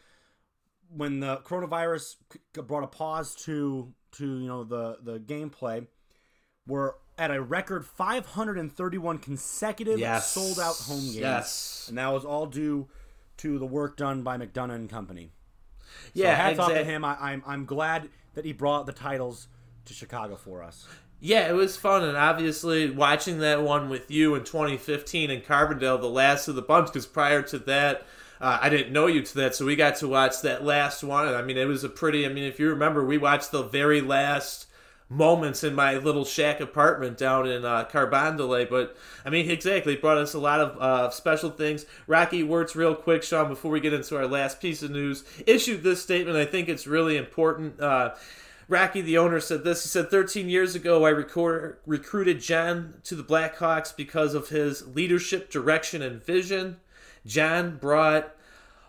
when 0.88 1.20
the 1.20 1.38
coronavirus 1.38 2.16
brought 2.66 2.84
a 2.84 2.88
pause 2.88 3.34
to 3.34 3.92
to 4.12 4.26
you 4.26 4.46
know 4.46 4.64
the 4.64 4.98
the 5.02 5.18
gameplay, 5.18 5.86
were 6.66 6.96
at 7.18 7.30
a 7.30 7.42
record 7.42 7.84
531 7.84 9.18
consecutive 9.18 9.98
yes. 9.98 10.30
sold 10.30 10.58
out 10.58 10.76
home 10.76 11.00
games. 11.00 11.16
Yes. 11.16 11.86
And 11.88 11.98
that 11.98 12.08
was 12.08 12.24
all 12.24 12.46
due 12.46 12.88
to 13.38 13.58
the 13.58 13.66
work 13.66 13.96
done 13.96 14.22
by 14.22 14.36
McDonough 14.36 14.74
and 14.74 14.90
company. 14.90 15.30
Yeah, 16.14 16.34
hats 16.34 16.52
exactly. 16.52 16.74
off 16.74 16.80
to 16.80 16.84
him. 16.84 17.04
I, 17.04 17.16
I'm 17.20 17.42
I'm 17.46 17.64
glad 17.64 18.08
that 18.34 18.44
he 18.44 18.52
brought 18.52 18.86
the 18.86 18.92
titles 18.92 19.48
to 19.84 19.94
Chicago 19.94 20.36
for 20.36 20.62
us. 20.62 20.86
Yeah, 21.24 21.48
it 21.48 21.54
was 21.54 21.76
fun, 21.76 22.02
and 22.02 22.16
obviously 22.16 22.90
watching 22.90 23.38
that 23.38 23.62
one 23.62 23.88
with 23.88 24.10
you 24.10 24.34
in 24.34 24.42
2015 24.42 25.30
in 25.30 25.40
Carbondale, 25.42 26.00
the 26.00 26.08
last 26.08 26.48
of 26.48 26.56
the 26.56 26.62
bunch, 26.62 26.88
because 26.88 27.06
prior 27.06 27.42
to 27.42 27.60
that, 27.60 28.04
uh, 28.40 28.58
I 28.60 28.68
didn't 28.68 28.92
know 28.92 29.06
you 29.06 29.22
to 29.22 29.34
that, 29.36 29.54
so 29.54 29.64
we 29.64 29.76
got 29.76 29.94
to 29.98 30.08
watch 30.08 30.42
that 30.42 30.64
last 30.64 31.04
one. 31.04 31.28
I 31.28 31.42
mean, 31.42 31.56
it 31.56 31.68
was 31.68 31.84
a 31.84 31.88
pretty. 31.88 32.26
I 32.26 32.28
mean, 32.28 32.42
if 32.42 32.58
you 32.58 32.68
remember, 32.70 33.04
we 33.04 33.18
watched 33.18 33.52
the 33.52 33.62
very 33.62 34.00
last 34.00 34.66
moments 35.08 35.62
in 35.62 35.76
my 35.76 35.96
little 35.96 36.24
shack 36.24 36.58
apartment 36.58 37.18
down 37.18 37.46
in 37.46 37.64
uh, 37.64 37.84
Carbondale. 37.84 38.68
But 38.68 38.96
I 39.24 39.30
mean, 39.30 39.48
exactly, 39.48 39.94
brought 39.94 40.18
us 40.18 40.34
a 40.34 40.40
lot 40.40 40.60
of 40.60 40.76
uh, 40.82 41.10
special 41.10 41.50
things. 41.50 41.86
Rocky 42.08 42.42
Wirtz, 42.42 42.74
real 42.74 42.96
quick, 42.96 43.22
Sean, 43.22 43.48
before 43.48 43.70
we 43.70 43.78
get 43.78 43.92
into 43.92 44.16
our 44.16 44.26
last 44.26 44.60
piece 44.60 44.82
of 44.82 44.90
news, 44.90 45.22
issued 45.46 45.84
this 45.84 46.02
statement. 46.02 46.36
I 46.36 46.46
think 46.46 46.68
it's 46.68 46.88
really 46.88 47.16
important. 47.16 47.80
Uh, 47.80 48.14
Rocky, 48.72 49.02
the 49.02 49.18
owner, 49.18 49.38
said 49.38 49.64
this. 49.64 49.82
He 49.82 49.88
said, 49.90 50.10
13 50.10 50.48
years 50.48 50.74
ago, 50.74 51.04
I 51.04 51.10
record, 51.10 51.76
recruited 51.84 52.40
John 52.40 52.94
to 53.04 53.14
the 53.14 53.22
Blackhawks 53.22 53.94
because 53.94 54.32
of 54.34 54.48
his 54.48 54.86
leadership, 54.96 55.50
direction, 55.50 56.00
and 56.00 56.24
vision. 56.24 56.80
John 57.26 57.76
brought 57.76 58.34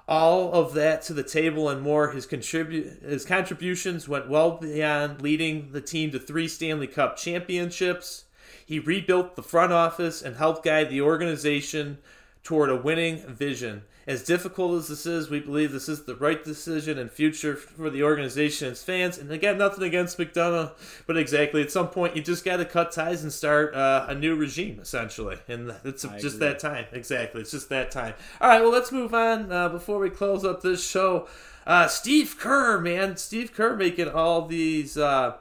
all 0.08 0.54
of 0.54 0.74
that 0.76 1.02
to 1.04 1.14
the 1.14 1.22
table 1.22 1.68
and 1.68 1.82
more. 1.82 2.12
His 2.12 2.26
contribu- 2.26 3.02
his 3.04 3.26
contributions 3.26 4.08
went 4.08 4.30
well 4.30 4.52
beyond 4.52 5.22
leading 5.22 5.74
the 5.74 5.82
team 5.82 6.12
to 6.12 6.20
three 6.20 6.48
Stanley 6.48 6.88
Cup 6.88 7.18
championships. 7.18 8.24
He 8.66 8.80
rebuilt 8.80 9.36
the 9.36 9.44
front 9.44 9.74
office 9.74 10.22
and 10.22 10.38
helped 10.38 10.64
guide 10.64 10.90
the 10.90 11.02
organization 11.02 11.98
toward 12.42 12.70
a 12.70 12.78
winning 12.78 13.20
vision. 13.28 13.84
As 14.06 14.22
difficult 14.24 14.78
as 14.78 14.90
this 14.90 15.06
is, 15.06 15.30
we 15.30 15.40
believe 15.40 15.72
this 15.72 15.88
is 15.88 16.04
the 16.04 16.16
right 16.16 16.44
decision 16.44 16.98
and 16.98 17.10
future 17.10 17.56
for 17.56 17.90
the 17.90 18.04
organization 18.04 18.68
and 18.68 18.78
fans. 18.78 19.18
And 19.18 19.32
again, 19.32 19.58
nothing 19.58 19.84
against 19.84 20.18
McDonough, 20.18 20.72
but 21.08 21.18
exactly 21.18 21.62
at 21.62 21.72
some 21.72 21.88
point 21.88 22.16
you 22.16 22.22
just 22.22 22.44
got 22.44 22.58
to 22.58 22.66
cut 22.66 22.92
ties 22.92 23.24
and 23.24 23.32
start 23.32 23.74
uh, 23.74 24.06
a 24.10 24.16
new 24.16 24.36
regime, 24.36 24.80
essentially. 24.82 25.38
And 25.48 25.74
it's 25.86 26.04
I 26.04 26.20
just 26.20 26.36
agree. 26.36 26.48
that 26.50 26.60
time. 26.60 26.86
Exactly, 26.92 27.42
it's 27.42 27.52
just 27.52 27.70
that 27.70 27.92
time. 27.92 28.14
All 28.42 28.50
right, 28.50 28.62
well, 28.62 28.72
let's 28.72 28.92
move 28.92 29.14
on 29.14 29.50
uh, 29.52 29.70
before 29.70 30.00
we 30.00 30.10
close 30.10 30.44
up 30.44 30.62
this 30.62 30.86
show. 30.86 31.28
Uh, 31.66 31.88
Steve 31.88 32.38
Kerr, 32.38 32.82
man, 32.82 33.16
Steve 33.16 33.54
Kerr 33.54 33.76
making 33.76 34.10
all 34.10 34.46
these. 34.46 34.98
Uh, 34.98 35.38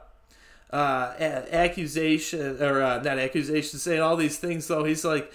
uh, 0.71 1.13
accusation 1.51 2.59
or 2.59 2.81
uh, 2.81 2.99
not 3.03 3.19
accusation, 3.19 3.77
saying 3.77 4.01
all 4.01 4.15
these 4.15 4.39
things. 4.39 4.67
Though 4.67 4.83
he's 4.83 5.05
like, 5.05 5.31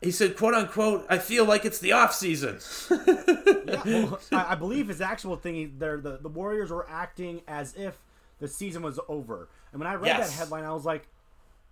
he 0.00 0.10
said, 0.10 0.36
"quote 0.36 0.54
unquote," 0.54 1.06
I 1.08 1.18
feel 1.18 1.44
like 1.44 1.64
it's 1.64 1.78
the 1.78 1.92
off 1.92 2.14
season. 2.14 2.58
yeah, 3.06 3.82
well, 3.84 4.20
I, 4.32 4.52
I, 4.52 4.54
believe 4.54 4.88
his 4.88 5.00
actual 5.00 5.36
thing. 5.36 5.74
There, 5.78 5.98
the 5.98 6.18
the 6.18 6.28
Warriors 6.28 6.70
were 6.70 6.88
acting 6.88 7.42
as 7.48 7.74
if 7.74 7.98
the 8.38 8.48
season 8.48 8.82
was 8.82 9.00
over. 9.08 9.48
And 9.72 9.80
when 9.80 9.88
I 9.88 9.94
read 9.94 10.06
yes. 10.06 10.30
that 10.30 10.36
headline, 10.36 10.64
I 10.64 10.72
was 10.72 10.84
like, 10.84 11.08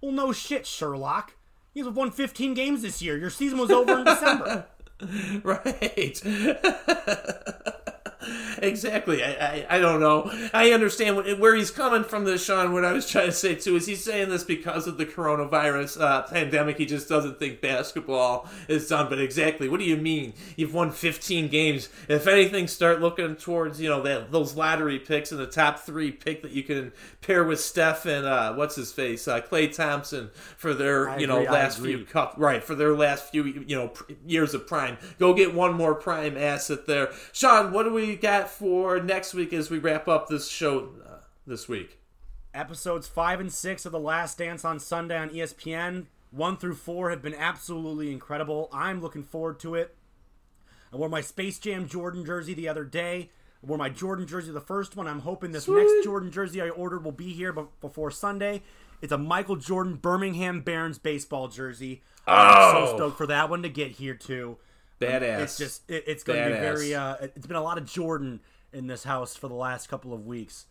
"Well, 0.01 0.13
no 0.13 0.33
shit, 0.33 0.67
Sherlock. 0.67 1.35
You've 1.73 1.95
won 1.95 2.11
15 2.11 2.55
games 2.55 2.83
this 2.83 3.03
year. 3.03 3.19
Your 3.19 3.31
season 3.31 3.59
was 3.59 3.71
over 3.71 3.99
in 3.99 4.05
December." 4.05 4.67
right. 5.43 6.23
exactly. 8.63 9.23
I, 9.23 9.31
I, 9.31 9.67
I, 9.77 9.79
don't 9.79 10.01
know. 10.01 10.31
I 10.53 10.73
understand 10.73 11.17
what, 11.17 11.39
where 11.39 11.55
he's 11.55 11.71
coming 11.71 12.05
from 12.05 12.25
this, 12.25 12.45
Sean. 12.45 12.73
What 12.73 12.85
I 12.85 12.93
was 12.93 13.09
trying 13.09 13.27
to 13.27 13.33
say, 13.33 13.55
too, 13.55 13.77
is 13.77 13.87
he's 13.87 14.03
saying 14.03 14.31
this 14.31 14.45
because 14.45 14.87
of 14.87 14.99
the 14.99 15.07
coronavirus 15.07 16.01
uh, 16.01 16.23
pandemic. 16.23 16.79
He 16.79 16.87
just 16.87 17.09
doesn't 17.09 17.39
think 17.39 17.61
basketball 17.61 18.49
is 18.69 18.89
done. 18.89 19.09
But 19.09 19.19
exactly, 19.19 19.69
what 19.69 19.81
do 19.81 19.87
you 19.87 19.97
mean? 19.97 20.35
You've 20.57 20.75
won 20.75 20.91
15 20.91 21.49
games. 21.49 21.89
If 22.09 22.27
anything, 22.27 22.69
start 22.69 23.01
looking 23.01 23.37
towards, 23.37 23.81
you 23.81 23.89
know, 23.89 24.03
that, 24.03 24.33
those 24.33 24.55
lottery 24.55 24.99
picks 24.99 25.33
and 25.33 25.41
the 25.41 25.47
top 25.47 25.81
three 25.81 26.13
pick 26.13 26.43
that 26.43 26.53
you 26.53 26.63
can 26.63 26.93
pair 27.21 27.45
with 27.45 27.61
Steph 27.61 28.07
and, 28.07 28.27
uh, 28.27 28.55
what's 28.55 28.77
his 28.77 28.93
face, 28.93 29.29
uh, 29.29 29.41
Klay 29.41 29.75
Thompson 29.75 30.31
for 30.57 30.75
their, 30.75 31.11
I 31.11 31.19
you 31.19 31.27
know, 31.27 31.43
last 31.43 31.79
few 31.79 32.05
cup, 32.05 32.35
right, 32.37 32.63
for 32.63 32.75
their 32.75 32.95
last 32.95 33.31
few, 33.31 33.45
you 33.45 33.77
know, 33.77 33.93
years 34.27 34.55
of 34.55 34.67
prime. 34.67 34.99
Go 35.19 35.35
get 35.35 35.55
one 35.55 35.75
more 35.75 35.95
prime 35.95 36.37
asset 36.37 36.87
there. 36.87 37.11
Sean, 37.33 37.73
what 37.73 37.85
do 37.85 37.93
we 37.93 38.17
got 38.17 38.46
for 38.51 39.01
next 39.01 39.35
week 39.35 39.53
as 39.53 39.71
we 39.71 39.79
wrap 39.79 40.09
up 40.09 40.29
this 40.29 40.49
show 40.49 40.91
uh, 41.07 41.19
this 41.47 41.69
week? 41.69 41.99
Episodes 42.55 43.07
five 43.07 43.41
and 43.41 43.53
six 43.53 43.85
of 43.85 43.93
The 43.93 43.99
Last 43.99 44.39
Dance 44.39 44.65
on 44.65 44.81
Sunday 44.81 45.17
on 45.17 45.31
ESPN. 45.31 46.07
One 46.31 46.57
through 46.57 46.75
four 46.75 47.11
have 47.11 47.23
been 47.23 47.35
absolutely 47.35 48.11
incredible. 48.11 48.69
I'm 48.73 49.01
looking 49.01 49.23
forward 49.23 49.61
to 49.61 49.75
it. 49.75 49.95
I 50.93 50.97
wore 50.97 51.09
my 51.09 51.21
Space 51.21 51.59
Jam 51.59 51.89
Jordan 51.89 52.25
jersey 52.25 52.55
the 52.55 52.69
other 52.69 52.85
day. 52.85 53.31
I 53.63 53.67
wore 53.67 53.79
my 53.79 53.89
Jordan 53.89 54.27
jersey 54.27 54.53
the 54.53 54.61
first 54.61 54.97
one. 54.97 55.07
I'm 55.07 55.21
hoping 55.21 55.53
this 55.53 55.65
Sweet. 55.65 55.83
next 55.85 56.05
Jordan 56.05 56.31
jersey 56.31 56.61
I 56.61 56.69
ordered 56.69 57.05
will 57.05 57.13
be 57.13 57.33
here 57.33 57.53
before 57.53 58.11
Sunday. 58.11 58.63
It's 59.03 59.13
a 59.13 59.19
Michael 59.19 59.57
Jordan 59.57 59.97
Birmingham 59.97 60.61
Barons 60.63 60.99
baseball 60.99 61.49
jersey. 61.49 62.03
Oh. 62.27 62.33
I'm 62.33 62.87
so 62.89 62.97
stoked 62.97 63.19
for 63.19 63.27
that 63.27 63.51
one 63.51 63.63
to 63.63 63.69
get 63.69 63.93
here 63.93 64.15
too. 64.15 64.59
Badass. 65.01 65.41
It's 65.41 65.59
just 65.59 65.91
it, 65.91 66.05
it's 66.07 66.23
going 66.25 66.43
to 66.43 66.55
be 66.55 66.61
very. 66.61 66.95
Uh, 66.95 67.17
it's 67.21 67.47
been 67.47 67.57
a 67.57 67.63
lot 67.63 67.79
of 67.79 67.85
Jordan 67.85 68.41
in 68.73 68.87
this 68.87 69.05
house 69.05 69.37
for 69.37 69.49
the 69.49 69.55
last 69.55 69.89
couple 69.89 70.13
of 70.13 70.27
weeks. 70.27 70.67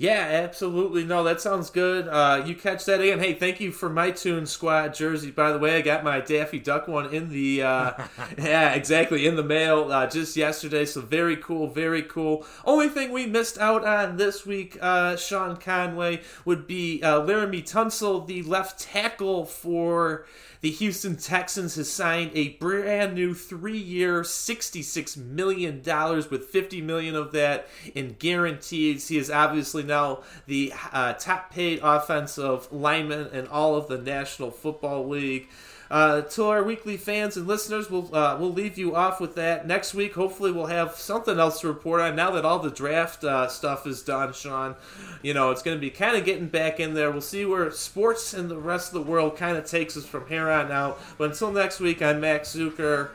Yeah, 0.00 0.44
absolutely. 0.44 1.04
No, 1.04 1.22
that 1.24 1.42
sounds 1.42 1.68
good. 1.68 2.08
Uh, 2.08 2.42
you 2.46 2.54
catch 2.54 2.86
that 2.86 3.02
again. 3.02 3.18
Hey, 3.18 3.34
thank 3.34 3.60
you 3.60 3.70
for 3.70 3.90
my 3.90 4.10
Tune 4.10 4.46
Squad 4.46 4.94
jersey. 4.94 5.30
By 5.30 5.52
the 5.52 5.58
way, 5.58 5.76
I 5.76 5.82
got 5.82 6.02
my 6.02 6.20
Daffy 6.20 6.58
Duck 6.58 6.88
one 6.88 7.12
in 7.12 7.28
the 7.28 7.62
uh, 7.62 7.92
yeah, 8.38 8.72
exactly 8.72 9.26
in 9.26 9.36
the 9.36 9.44
mail 9.44 9.92
uh, 9.92 10.06
just 10.06 10.38
yesterday. 10.38 10.86
So 10.86 11.02
very 11.02 11.36
cool, 11.36 11.66
very 11.66 12.02
cool. 12.02 12.46
Only 12.64 12.88
thing 12.88 13.12
we 13.12 13.26
missed 13.26 13.58
out 13.58 13.84
on 13.84 14.16
this 14.16 14.46
week, 14.46 14.78
uh, 14.80 15.16
Sean 15.16 15.58
Conway, 15.58 16.22
would 16.46 16.66
be 16.66 17.02
uh, 17.02 17.20
Laremy 17.20 17.62
Tunsil, 17.62 18.26
the 18.26 18.42
left 18.42 18.80
tackle 18.80 19.44
for 19.44 20.24
the 20.60 20.70
Houston 20.70 21.16
Texans 21.16 21.76
has 21.76 21.90
signed 21.90 22.32
a 22.34 22.50
brand 22.50 23.14
new 23.14 23.34
three-year, 23.34 24.22
$66 24.22 25.16
million 25.16 25.82
with 26.30 26.44
50 26.44 26.82
million 26.82 27.16
of 27.16 27.32
that 27.32 27.68
in 27.94 28.16
guarantees. 28.18 29.08
He 29.08 29.16
is 29.16 29.30
obviously 29.30 29.82
now 29.82 30.22
the 30.46 30.72
uh, 30.92 31.14
top-paid 31.14 31.80
offensive 31.82 32.70
lineman 32.70 33.28
in 33.28 33.46
all 33.46 33.74
of 33.76 33.88
the 33.88 33.98
National 33.98 34.50
Football 34.50 35.08
League. 35.08 35.48
Uh, 35.90 36.20
to 36.22 36.44
our 36.44 36.62
weekly 36.62 36.96
fans 36.96 37.36
and 37.36 37.48
listeners, 37.48 37.90
we'll 37.90 38.14
uh, 38.14 38.36
we'll 38.38 38.52
leave 38.52 38.78
you 38.78 38.94
off 38.94 39.20
with 39.20 39.34
that 39.34 39.66
next 39.66 39.92
week. 39.92 40.14
Hopefully, 40.14 40.52
we'll 40.52 40.66
have 40.66 40.94
something 40.94 41.40
else 41.40 41.60
to 41.60 41.66
report 41.66 42.00
on 42.00 42.14
now 42.14 42.30
that 42.30 42.44
all 42.44 42.60
the 42.60 42.70
draft 42.70 43.24
uh, 43.24 43.48
stuff 43.48 43.88
is 43.88 44.00
done. 44.00 44.32
Sean, 44.32 44.76
you 45.20 45.34
know 45.34 45.50
it's 45.50 45.62
going 45.62 45.76
to 45.76 45.80
be 45.80 45.90
kind 45.90 46.16
of 46.16 46.24
getting 46.24 46.46
back 46.46 46.78
in 46.78 46.94
there. 46.94 47.10
We'll 47.10 47.20
see 47.20 47.44
where 47.44 47.68
sports 47.72 48.32
and 48.34 48.48
the 48.48 48.56
rest 48.56 48.94
of 48.94 49.04
the 49.04 49.10
world 49.10 49.36
kind 49.36 49.56
of 49.56 49.64
takes 49.64 49.96
us 49.96 50.06
from 50.06 50.28
here 50.28 50.48
on 50.48 50.70
out. 50.70 51.00
But 51.18 51.32
until 51.32 51.50
next 51.50 51.80
week, 51.80 52.02
I'm 52.02 52.20
Max 52.20 52.54
Zuiker, 52.54 53.10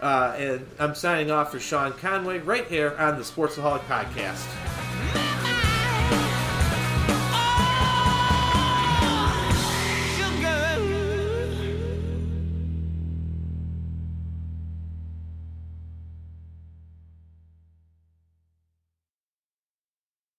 uh, 0.00 0.34
and 0.38 0.64
I'm 0.78 0.94
signing 0.94 1.32
off 1.32 1.50
for 1.50 1.58
Sean 1.58 1.92
Conway 1.94 2.38
right 2.38 2.66
here 2.68 2.94
on 2.96 3.16
the 3.16 3.24
Sportsaholic 3.24 3.80
Podcast. 3.80 4.89